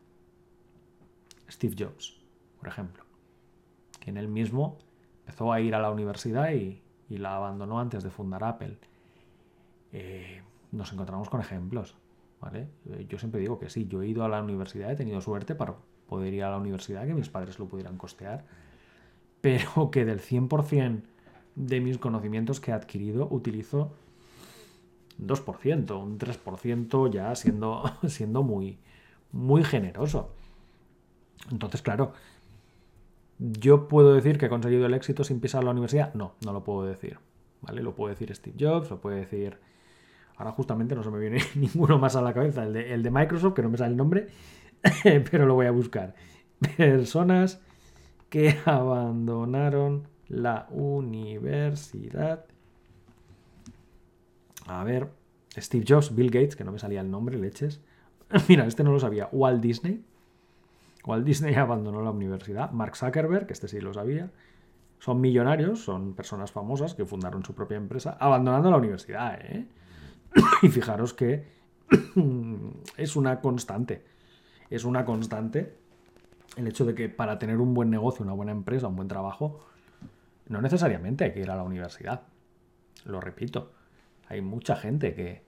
Steve 1.49 1.75
Jobs, 1.77 2.19
por 2.59 2.67
ejemplo, 2.67 3.03
que 3.99 4.09
en 4.09 4.17
él 4.17 4.27
mismo 4.27 4.77
empezó 5.19 5.53
a 5.53 5.61
ir 5.61 5.75
a 5.75 5.79
la 5.79 5.91
universidad 5.91 6.51
y 6.51 6.81
la 7.09 7.35
abandonó 7.35 7.79
antes 7.79 8.03
de 8.03 8.09
fundar 8.09 8.43
Apple. 8.43 8.77
Eh, 9.91 10.41
nos 10.71 10.91
encontramos 10.91 11.29
con 11.29 11.39
ejemplos. 11.39 11.95
¿vale? 12.41 12.67
Eh, 12.91 13.05
yo 13.09 13.17
siempre 13.17 13.39
digo 13.39 13.59
que 13.59 13.69
sí, 13.69 13.87
yo 13.87 14.01
he 14.01 14.07
ido 14.07 14.23
a 14.23 14.29
la 14.29 14.41
universidad, 14.41 14.91
he 14.91 14.95
tenido 14.95 15.21
suerte 15.21 15.55
para 15.55 15.75
poder 16.07 16.33
ir 16.33 16.43
a 16.43 16.51
la 16.51 16.57
universidad, 16.57 17.05
que 17.05 17.13
mis 17.13 17.29
padres 17.29 17.57
lo 17.59 17.67
pudieran 17.67 17.97
costear, 17.97 18.45
pero 19.45 19.91
que 19.91 20.05
del 20.05 20.21
100% 20.21 21.03
de 21.53 21.79
mis 21.79 21.99
conocimientos 21.99 22.59
que 22.59 22.71
he 22.71 22.73
adquirido 22.73 23.27
utilizo 23.29 23.91
2%, 25.21 26.01
un 26.01 26.17
3% 26.17 27.11
ya 27.11 27.35
siendo, 27.35 27.83
siendo 28.07 28.41
muy, 28.41 28.79
muy 29.31 29.63
generoso. 29.63 30.31
Entonces, 31.51 31.83
claro, 31.83 32.13
¿yo 33.37 33.87
puedo 33.87 34.15
decir 34.15 34.39
que 34.39 34.47
he 34.47 34.49
conseguido 34.49 34.87
el 34.87 34.95
éxito 34.95 35.23
sin 35.23 35.39
pisar 35.39 35.63
la 35.63 35.69
universidad? 35.69 36.15
No, 36.15 36.33
no 36.43 36.51
lo 36.51 36.63
puedo 36.63 36.83
decir. 36.87 37.19
¿Vale? 37.61 37.83
Lo 37.83 37.93
puede 37.93 38.15
decir 38.15 38.35
Steve 38.35 38.57
Jobs, 38.59 38.89
lo 38.89 38.99
puede 38.99 39.17
decir 39.17 39.59
Ahora 40.37 40.51
justamente 40.51 40.95
no 40.95 41.03
se 41.03 41.11
me 41.11 41.19
viene 41.19 41.37
ninguno 41.55 41.99
más 41.99 42.15
a 42.15 42.21
la 42.23 42.33
cabeza. 42.33 42.63
El 42.63 43.03
de 43.03 43.11
Microsoft, 43.11 43.53
que 43.53 43.61
no 43.61 43.69
me 43.69 43.77
sale 43.77 43.91
el 43.91 43.97
nombre, 43.97 44.27
pero 45.31 45.45
lo 45.45 45.53
voy 45.53 45.67
a 45.67 45.71
buscar. 45.71 46.15
Personas 46.77 47.61
que 48.35 48.59
abandonaron 48.65 50.09
la 50.27 50.67
universidad. 50.69 52.43
A 54.67 54.83
ver, 54.83 55.09
Steve 55.55 55.85
Jobs, 55.87 56.13
Bill 56.13 56.29
Gates, 56.29 56.57
que 56.57 56.65
no 56.65 56.73
me 56.73 56.79
salía 56.79 56.99
el 56.99 57.09
nombre, 57.09 57.37
leches. 57.37 57.79
Mira, 58.49 58.65
este 58.65 58.83
no 58.83 58.91
lo 58.91 58.99
sabía. 58.99 59.29
Walt 59.31 59.61
Disney. 59.61 60.03
Walt 61.05 61.23
Disney 61.23 61.55
abandonó 61.55 62.01
la 62.01 62.11
universidad. 62.11 62.71
Mark 62.71 62.97
Zuckerberg, 62.97 63.47
que 63.47 63.53
este 63.53 63.69
sí 63.69 63.79
lo 63.79 63.93
sabía. 63.93 64.29
Son 64.99 65.21
millonarios, 65.21 65.81
son 65.81 66.13
personas 66.13 66.51
famosas 66.51 66.93
que 66.93 67.05
fundaron 67.05 67.45
su 67.45 67.55
propia 67.55 67.77
empresa, 67.77 68.17
abandonando 68.19 68.69
la 68.69 68.75
universidad, 68.75 69.39
¿eh? 69.45 69.65
y 70.61 70.67
fijaros 70.67 71.13
que 71.13 71.45
es 72.97 73.15
una 73.15 73.39
constante. 73.39 74.03
Es 74.69 74.83
una 74.83 75.05
constante 75.05 75.84
el 76.55 76.67
hecho 76.67 76.85
de 76.85 76.95
que 76.95 77.09
para 77.09 77.39
tener 77.39 77.59
un 77.59 77.73
buen 77.73 77.89
negocio, 77.89 78.23
una 78.23 78.33
buena 78.33 78.51
empresa, 78.51 78.87
un 78.87 78.95
buen 78.95 79.07
trabajo, 79.07 79.65
no 80.47 80.61
necesariamente 80.61 81.25
hay 81.25 81.33
que 81.33 81.41
ir 81.41 81.51
a 81.51 81.55
la 81.55 81.63
universidad. 81.63 82.21
Lo 83.03 83.21
repito, 83.21 83.71
hay 84.27 84.41
mucha 84.41 84.75
gente 84.75 85.13
que 85.13 85.43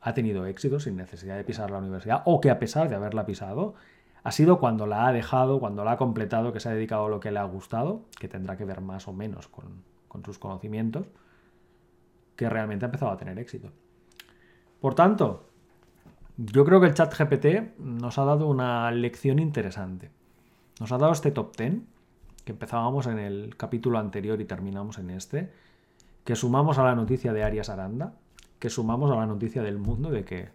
ha 0.00 0.14
tenido 0.14 0.46
éxito 0.46 0.78
sin 0.78 0.96
necesidad 0.96 1.36
de 1.36 1.44
pisar 1.44 1.70
la 1.70 1.78
universidad 1.78 2.22
o 2.26 2.40
que 2.40 2.50
a 2.50 2.58
pesar 2.58 2.88
de 2.88 2.94
haberla 2.94 3.26
pisado, 3.26 3.74
ha 4.22 4.32
sido 4.32 4.58
cuando 4.58 4.86
la 4.86 5.06
ha 5.06 5.12
dejado, 5.12 5.60
cuando 5.60 5.84
la 5.84 5.92
ha 5.92 5.96
completado, 5.96 6.52
que 6.52 6.60
se 6.60 6.68
ha 6.68 6.72
dedicado 6.72 7.06
a 7.06 7.08
lo 7.08 7.20
que 7.20 7.30
le 7.30 7.38
ha 7.38 7.44
gustado, 7.44 8.02
que 8.18 8.28
tendrá 8.28 8.56
que 8.56 8.64
ver 8.64 8.80
más 8.80 9.08
o 9.08 9.12
menos 9.12 9.48
con, 9.48 9.84
sus 10.24 10.38
conocimientos, 10.38 11.06
que 12.36 12.48
realmente 12.48 12.84
ha 12.84 12.88
empezado 12.88 13.12
a 13.12 13.16
tener 13.16 13.38
éxito. 13.38 13.70
Por 14.80 14.94
tanto, 14.94 15.48
yo 16.36 16.64
creo 16.64 16.80
que 16.80 16.86
el 16.86 16.94
chat 16.94 17.12
GPT 17.16 17.78
nos 17.78 18.18
ha 18.18 18.24
dado 18.24 18.48
una 18.48 18.90
lección 18.90 19.38
interesante. 19.38 20.10
Nos 20.80 20.92
ha 20.92 20.98
dado 20.98 21.12
este 21.12 21.30
top 21.30 21.56
10, 21.56 21.74
que 22.44 22.52
empezábamos 22.52 23.06
en 23.06 23.18
el 23.18 23.56
capítulo 23.56 23.98
anterior 23.98 24.40
y 24.40 24.44
terminamos 24.44 24.98
en 24.98 25.10
este, 25.10 25.50
que 26.24 26.36
sumamos 26.36 26.78
a 26.78 26.84
la 26.84 26.94
noticia 26.94 27.32
de 27.32 27.42
Arias 27.42 27.70
Aranda, 27.70 28.14
que 28.58 28.68
sumamos 28.68 29.10
a 29.10 29.16
la 29.16 29.26
noticia 29.26 29.62
del 29.62 29.78
mundo 29.78 30.10
de 30.10 30.24
que 30.24 30.50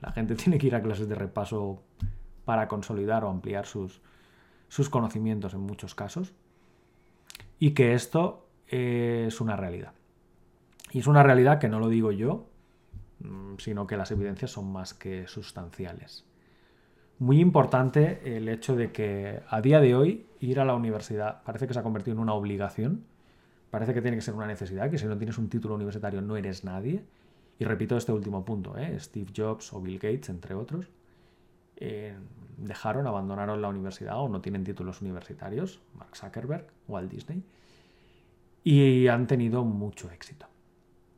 la 0.00 0.12
gente 0.12 0.34
tiene 0.36 0.58
que 0.58 0.68
ir 0.68 0.74
a 0.74 0.82
clases 0.82 1.08
de 1.08 1.14
repaso 1.14 1.82
para 2.44 2.68
consolidar 2.68 3.24
o 3.24 3.30
ampliar 3.30 3.66
sus, 3.66 4.00
sus 4.68 4.88
conocimientos 4.88 5.52
en 5.52 5.60
muchos 5.60 5.94
casos, 5.94 6.32
y 7.58 7.72
que 7.72 7.94
esto 7.94 8.46
es 8.68 9.40
una 9.40 9.56
realidad. 9.56 9.92
Y 10.92 11.00
es 11.00 11.06
una 11.06 11.22
realidad 11.22 11.58
que 11.58 11.68
no 11.68 11.80
lo 11.80 11.88
digo 11.88 12.12
yo, 12.12 12.46
mm, 13.20 13.56
sino 13.58 13.86
que 13.86 13.96
las 13.96 14.10
evidencias 14.10 14.52
son 14.52 14.72
más 14.72 14.94
que 14.94 15.26
sustanciales. 15.26 16.24
Muy 17.18 17.40
importante 17.40 18.36
el 18.36 18.48
hecho 18.48 18.76
de 18.76 18.92
que 18.92 19.40
a 19.48 19.60
día 19.60 19.80
de 19.80 19.94
hoy 19.94 20.26
ir 20.40 20.60
a 20.60 20.64
la 20.64 20.74
universidad 20.74 21.42
parece 21.44 21.66
que 21.66 21.74
se 21.74 21.80
ha 21.80 21.82
convertido 21.82 22.14
en 22.14 22.20
una 22.20 22.34
obligación, 22.34 23.04
parece 23.70 23.94
que 23.94 24.02
tiene 24.02 24.16
que 24.16 24.22
ser 24.22 24.34
una 24.34 24.46
necesidad, 24.46 24.90
que 24.90 24.98
si 24.98 25.06
no 25.06 25.16
tienes 25.16 25.38
un 25.38 25.48
título 25.48 25.74
universitario 25.74 26.20
no 26.20 26.36
eres 26.36 26.64
nadie. 26.64 27.04
Y 27.58 27.64
repito 27.64 27.96
este 27.96 28.12
último 28.12 28.44
punto, 28.44 28.76
¿eh? 28.76 28.98
Steve 29.00 29.32
Jobs 29.34 29.72
o 29.72 29.80
Bill 29.80 29.98
Gates, 29.98 30.28
entre 30.28 30.54
otros, 30.54 30.90
eh, 31.76 32.14
dejaron, 32.58 33.06
abandonaron 33.06 33.62
la 33.62 33.68
universidad 33.68 34.20
o 34.20 34.28
no 34.28 34.42
tienen 34.42 34.62
títulos 34.62 35.00
universitarios, 35.00 35.80
Mark 35.94 36.14
Zuckerberg, 36.16 36.66
Walt 36.86 37.10
Disney, 37.10 37.42
y 38.62 39.08
han 39.08 39.26
tenido 39.26 39.64
mucho 39.64 40.10
éxito 40.10 40.46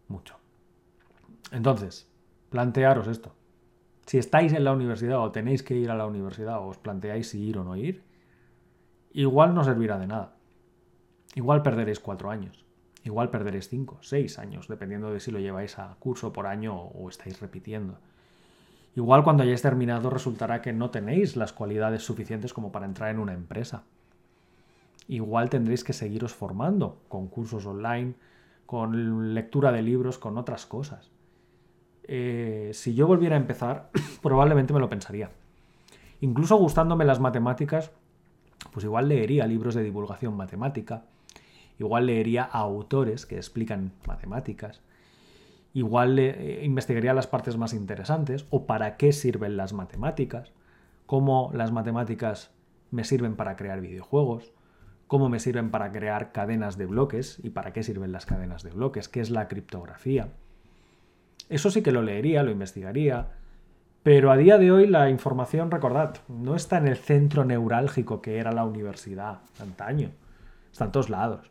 mucho. 0.09 0.37
Entonces, 1.53 2.09
plantearos 2.51 3.07
esto. 3.07 3.35
Si 4.09 4.17
estáis 4.17 4.55
en 4.55 4.65
la 4.65 4.73
universidad 4.73 5.21
o 5.21 5.33
tenéis 5.33 5.63
que 5.63 5.77
ir 5.77 5.91
a 5.91 5.95
la 5.95 6.07
universidad 6.07 6.61
o 6.61 6.69
os 6.69 6.79
planteáis 6.79 7.29
si 7.29 7.45
ir 7.45 7.59
o 7.59 7.63
no 7.63 7.77
ir, 7.77 8.01
igual 9.13 9.55
no 9.55 9.63
servirá 9.65 9.99
de 9.99 10.07
nada. 10.07 10.33
Igual 11.35 11.61
perderéis 11.63 12.01
cuatro 12.01 12.31
años. 12.31 12.65
Igual 13.05 13.29
perderéis 13.29 13.69
cinco, 13.69 13.99
seis 14.01 14.39
años, 14.39 14.67
dependiendo 14.67 15.13
de 15.13 15.21
si 15.21 15.31
lo 15.31 15.41
lleváis 15.41 15.79
a 15.79 15.95
curso 15.99 16.33
por 16.33 16.47
año 16.47 16.75
o 16.75 17.11
estáis 17.11 17.39
repitiendo. 17.39 17.99
Igual 18.97 19.25
cuando 19.25 19.43
hayáis 19.43 19.61
terminado 19.61 20.09
resultará 20.09 20.63
que 20.63 20.73
no 20.73 20.89
tenéis 20.89 21.37
las 21.37 21.53
cualidades 21.53 22.03
suficientes 22.03 22.55
como 22.55 22.73
para 22.73 22.87
entrar 22.87 23.11
en 23.11 23.19
una 23.19 23.35
empresa. 23.35 23.85
Igual 25.07 25.51
tendréis 25.51 25.85
que 25.85 25.93
seguiros 25.93 26.33
formando 26.33 27.03
con 27.09 27.29
cursos 27.29 27.67
online, 27.67 28.15
con 28.65 29.35
lectura 29.35 29.71
de 29.71 29.83
libros, 29.83 30.17
con 30.17 30.39
otras 30.39 30.65
cosas. 30.65 31.11
Eh, 32.09 32.71
si 32.73 32.95
yo 32.95 33.07
volviera 33.07 33.37
a 33.37 33.39
empezar, 33.39 33.91
probablemente 34.23 34.73
me 34.73 34.81
lo 34.81 34.89
pensaría. 34.89 35.31
Incluso 36.21 36.57
gustándome 36.57 37.05
las 37.05 37.21
matemáticas, 37.21 37.93
pues 38.73 38.85
igual 38.85 39.09
leería 39.09 39.47
libros 39.47 39.75
de 39.75 39.85
divulgación 39.85 40.37
matemática, 40.37 41.05
igual 41.79 42.07
leería 42.07 42.43
a 42.45 42.59
autores 42.59 43.27
que 43.27 43.37
explican 43.37 43.93
matemáticas, 44.07 44.81
igual 45.75 46.19
eh, 46.19 46.63
investigaría 46.65 47.15
las 47.15 47.27
partes 47.27 47.57
más 47.57 47.73
interesantes 47.75 48.47
o 48.51 48.67
para 48.67 48.97
qué 48.97 49.13
sirven 49.13 49.57
las 49.57 49.75
matemáticas, 49.75 50.53
cómo 51.07 51.51
las 51.53 51.73
matemáticas 51.73 52.51
me 52.91 53.05
sirven 53.05 53.37
para 53.37 53.55
crear 53.55 53.81
videojuegos, 53.81 54.53
cómo 55.07 55.29
me 55.29 55.41
sirven 55.41 55.71
para 55.71 55.93
crear 55.93 56.33
cadenas 56.33 56.79
de 56.79 56.87
bloques 56.87 57.39
y 57.43 57.51
para 57.51 57.73
qué 57.73 57.83
sirven 57.83 58.13
las 58.13 58.27
cadenas 58.27 58.63
de 58.63 58.71
bloques, 58.71 59.09
qué 59.09 59.21
es 59.21 59.31
la 59.31 59.47
criptografía. 59.47 60.33
Eso 61.49 61.71
sí 61.71 61.83
que 61.83 61.93
lo 61.93 62.03
leería, 62.03 62.43
lo 62.43 62.51
investigaría, 62.51 63.29
pero 64.03 64.31
a 64.31 64.37
día 64.37 64.59
de 64.59 64.71
hoy 64.71 64.87
la 64.87 65.11
información, 65.11 65.71
recordad, 65.71 66.17
no 66.29 66.55
está 66.55 66.79
en 66.79 66.89
el 66.89 66.97
centro 66.97 67.45
neurálgico 67.45 68.23
que 68.23 68.39
era 68.39 68.53
la 68.53 68.65
universidad 68.65 69.41
antaño. 69.61 70.11
Está 70.73 70.87
en 70.87 70.93
todos 70.93 71.11
lados. 71.11 71.51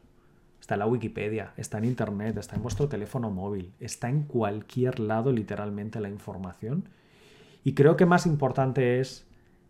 Está 0.59 0.75
en 0.75 0.79
la 0.79 0.87
Wikipedia, 0.87 1.53
está 1.55 1.77
en 1.77 1.85
Internet, 1.85 2.37
está 2.37 2.55
en 2.55 2.61
vuestro 2.61 2.89
teléfono 2.89 3.29
móvil, 3.29 3.71
está 3.79 4.09
en 4.09 4.23
cualquier 4.23 4.99
lado 4.99 5.31
literalmente 5.31 6.01
la 6.01 6.09
información. 6.09 6.89
Y 7.63 7.73
creo 7.73 7.95
que 7.95 8.05
más 8.05 8.25
importante 8.25 8.99
es 8.99 9.25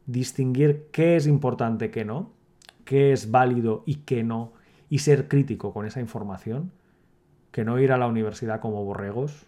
distinguir 0.06 0.88
qué 0.91 1.15
es 1.15 1.27
importante, 1.27 1.91
qué 1.91 2.06
no, 2.06 2.32
qué 2.84 3.12
es 3.12 3.30
válido 3.30 3.84
y 3.86 3.95
qué 3.95 4.23
no, 4.23 4.53
y 4.89 4.99
ser 4.99 5.27
crítico 5.27 5.73
con 5.73 5.86
esa 5.86 5.99
información, 5.99 6.71
que 7.51 7.65
no 7.65 7.80
ir 7.80 7.91
a 7.91 7.97
la 7.97 8.08
universidad 8.08 8.60
como 8.60 8.84
borregos 8.84 9.45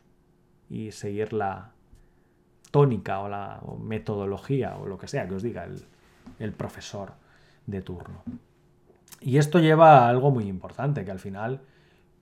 y 0.69 0.91
seguir 0.91 1.33
la 1.33 1.71
tónica 2.71 3.19
o 3.19 3.29
la 3.29 3.61
metodología 3.81 4.77
o 4.77 4.85
lo 4.85 4.97
que 4.97 5.07
sea 5.07 5.27
que 5.27 5.35
os 5.35 5.43
diga 5.43 5.67
el, 6.39 6.53
profesor 6.53 7.13
de 7.65 7.81
turno. 7.81 8.23
Y 9.21 9.37
esto 9.37 9.59
lleva 9.59 9.99
a 9.99 10.09
algo 10.09 10.31
muy 10.31 10.47
importante, 10.47 11.03
que 11.03 11.11
al 11.11 11.19
final 11.19 11.61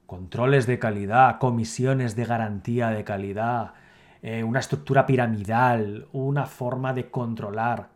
controles 0.05 0.65
de 0.65 0.79
calidad, 0.79 1.37
comisiones 1.37 2.15
de 2.15 2.25
garantía 2.25 2.89
de 2.89 3.03
calidad, 3.03 3.73
eh, 4.21 4.43
una 4.43 4.59
estructura 4.59 5.05
piramidal, 5.05 6.07
una 6.13 6.45
forma 6.45 6.93
de 6.93 7.11
controlar, 7.11 7.89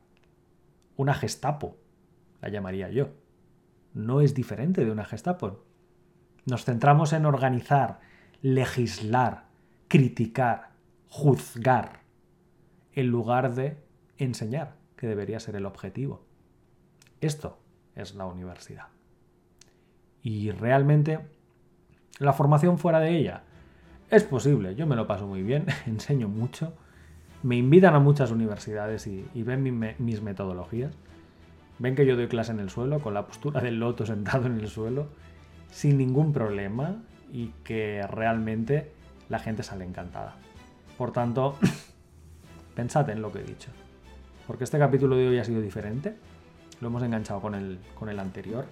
una 0.98 1.14
gestapo, 1.14 1.78
la 2.42 2.50
llamaría 2.50 2.90
yo. 2.90 3.10
No 3.94 4.22
es 4.22 4.34
diferente 4.34 4.86
de 4.86 4.92
una 4.92 5.06
Gestapo. 5.06 5.64
Nos 6.46 6.66
centramos 6.66 7.14
en 7.14 7.26
organizar, 7.26 8.00
legislar, 8.42 9.51
criticar, 9.92 10.70
juzgar, 11.10 12.00
en 12.94 13.08
lugar 13.08 13.54
de 13.56 13.76
enseñar, 14.18 14.76
que 14.96 15.06
debería 15.06 15.42
ser 15.42 15.58
el 15.58 15.66
objetivo. 15.66 16.24
Esto 17.20 17.58
es 17.98 18.16
la 18.16 18.26
universidad. 18.26 18.86
Y 20.24 20.52
realmente, 20.52 21.20
la 22.20 22.32
formación 22.32 22.80
fuera 22.80 23.02
de 23.02 23.18
ella 23.18 23.44
es 24.10 24.24
posible. 24.24 24.76
Yo 24.76 24.88
me 24.88 24.96
lo 24.96 25.08
paso 25.08 25.28
muy 25.28 25.44
bien, 25.44 25.66
enseño 25.86 26.30
mucho, 26.30 26.74
me 27.44 27.58
invitan 27.58 27.94
a 27.94 28.00
muchas 28.00 28.32
universidades 28.32 29.08
y, 29.08 29.44
ven 29.44 29.98
mis 30.00 30.22
metodologías. 30.22 30.94
Ven 31.80 31.96
que 31.96 32.06
yo 32.06 32.16
doy 32.16 32.30
clase 32.30 32.54
en 32.54 32.62
el 32.62 32.70
suelo, 32.70 33.02
con 33.02 33.14
la 33.14 33.28
postura 33.28 33.60
del 33.60 33.78
loto 33.78 34.06
sentado 34.06 34.46
en 34.46 34.58
el 34.58 34.70
suelo, 34.70 35.10
sin 35.70 35.98
ningún 35.98 36.32
problema 36.32 37.04
y 37.34 37.48
que 37.66 38.08
realmente 38.08 39.01
la 39.32 39.40
gente 39.40 39.64
sale 39.64 39.86
encantada. 39.86 40.36
Por 40.98 41.12
tanto, 41.12 41.58
pensad 42.76 43.10
en 43.10 43.22
lo 43.22 43.32
que 43.32 43.40
he 43.40 43.44
dicho. 43.44 43.72
Porque 44.46 44.66
este 44.66 44.78
capítulo 44.78 45.16
de 45.16 45.30
hoy 45.30 45.40
ha 45.40 45.44
sido 45.44 45.62
diferente. 45.62 46.16
Lo 46.82 46.90
hemos 46.90 47.02
enganchado 47.02 47.42
con 47.42 47.56
el, 47.56 47.80
con 47.96 48.10
el 48.10 48.20
anterior. 48.20 48.66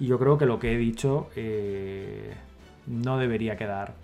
Y 0.00 0.06
yo 0.06 0.18
creo 0.18 0.38
que 0.38 0.46
lo 0.46 0.58
que 0.58 0.72
he 0.72 0.78
dicho 0.78 1.28
eh, 1.34 2.32
no 2.86 3.18
debería 3.18 3.56
quedar 3.56 3.94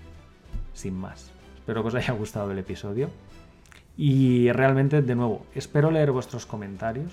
sin 0.72 0.94
más. 0.94 1.30
Espero 1.56 1.82
que 1.82 1.88
os 1.88 1.94
haya 1.94 2.12
gustado 2.12 2.50
el 2.50 2.58
episodio. 2.58 3.08
Y 3.96 4.50
realmente, 4.50 5.00
de 5.00 5.14
nuevo, 5.14 5.46
espero 5.54 5.90
leer 5.90 6.10
vuestros 6.10 6.44
comentarios 6.44 7.12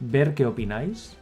ver 0.00 0.34
qué 0.34 0.46
opináis 0.46 1.16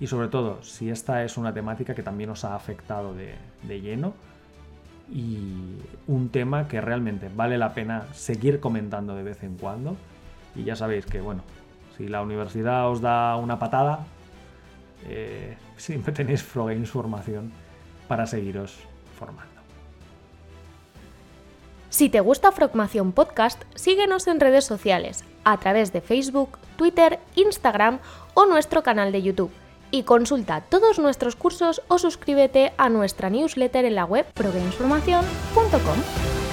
y 0.00 0.06
sobre 0.06 0.28
todo 0.28 0.62
si 0.62 0.90
esta 0.90 1.24
es 1.24 1.36
una 1.36 1.52
temática 1.52 1.94
que 1.94 2.02
también 2.02 2.30
os 2.30 2.44
ha 2.44 2.54
afectado 2.54 3.14
de, 3.14 3.34
lleno 3.80 4.14
y 5.14 5.78
un 6.08 6.28
tema 6.28 6.66
que 6.66 6.80
realmente 6.80 7.30
vale 7.34 7.56
la 7.56 7.72
pena 7.72 8.08
seguir 8.12 8.58
comentando 8.58 9.14
de 9.14 9.22
vez 9.22 9.44
en 9.44 9.56
cuando. 9.56 9.96
Y 10.56 10.64
ya 10.64 10.74
sabéis 10.74 11.06
que, 11.06 11.20
bueno, 11.20 11.42
si 11.96 12.08
la 12.08 12.20
universidad 12.20 12.90
os 12.90 13.00
da 13.00 13.36
una 13.36 13.58
patada, 13.60 14.06
eh, 15.06 15.56
siempre 15.76 16.12
tenéis 16.12 16.42
Frogames 16.42 16.90
formación 16.90 17.52
para 18.08 18.26
seguiros 18.26 18.76
formando. 19.16 19.54
Si 21.90 22.08
te 22.08 22.18
gusta 22.18 22.50
Frogmación 22.50 23.12
Podcast, 23.12 23.62
síguenos 23.76 24.26
en 24.26 24.40
redes 24.40 24.64
sociales 24.64 25.24
a 25.44 25.58
través 25.58 25.92
de 25.92 26.00
Facebook, 26.00 26.58
Twitter, 26.76 27.20
Instagram 27.36 28.00
o 28.34 28.46
nuestro 28.46 28.82
canal 28.82 29.12
de 29.12 29.22
YouTube. 29.22 29.52
Y 29.94 30.02
consulta 30.02 30.60
todos 30.60 30.98
nuestros 30.98 31.36
cursos 31.36 31.80
o 31.86 32.00
suscríbete 32.00 32.72
a 32.78 32.88
nuestra 32.88 33.30
newsletter 33.30 33.84
en 33.84 33.94
la 33.94 34.04
web 34.04 34.26
progamesformación.com. 34.34 36.43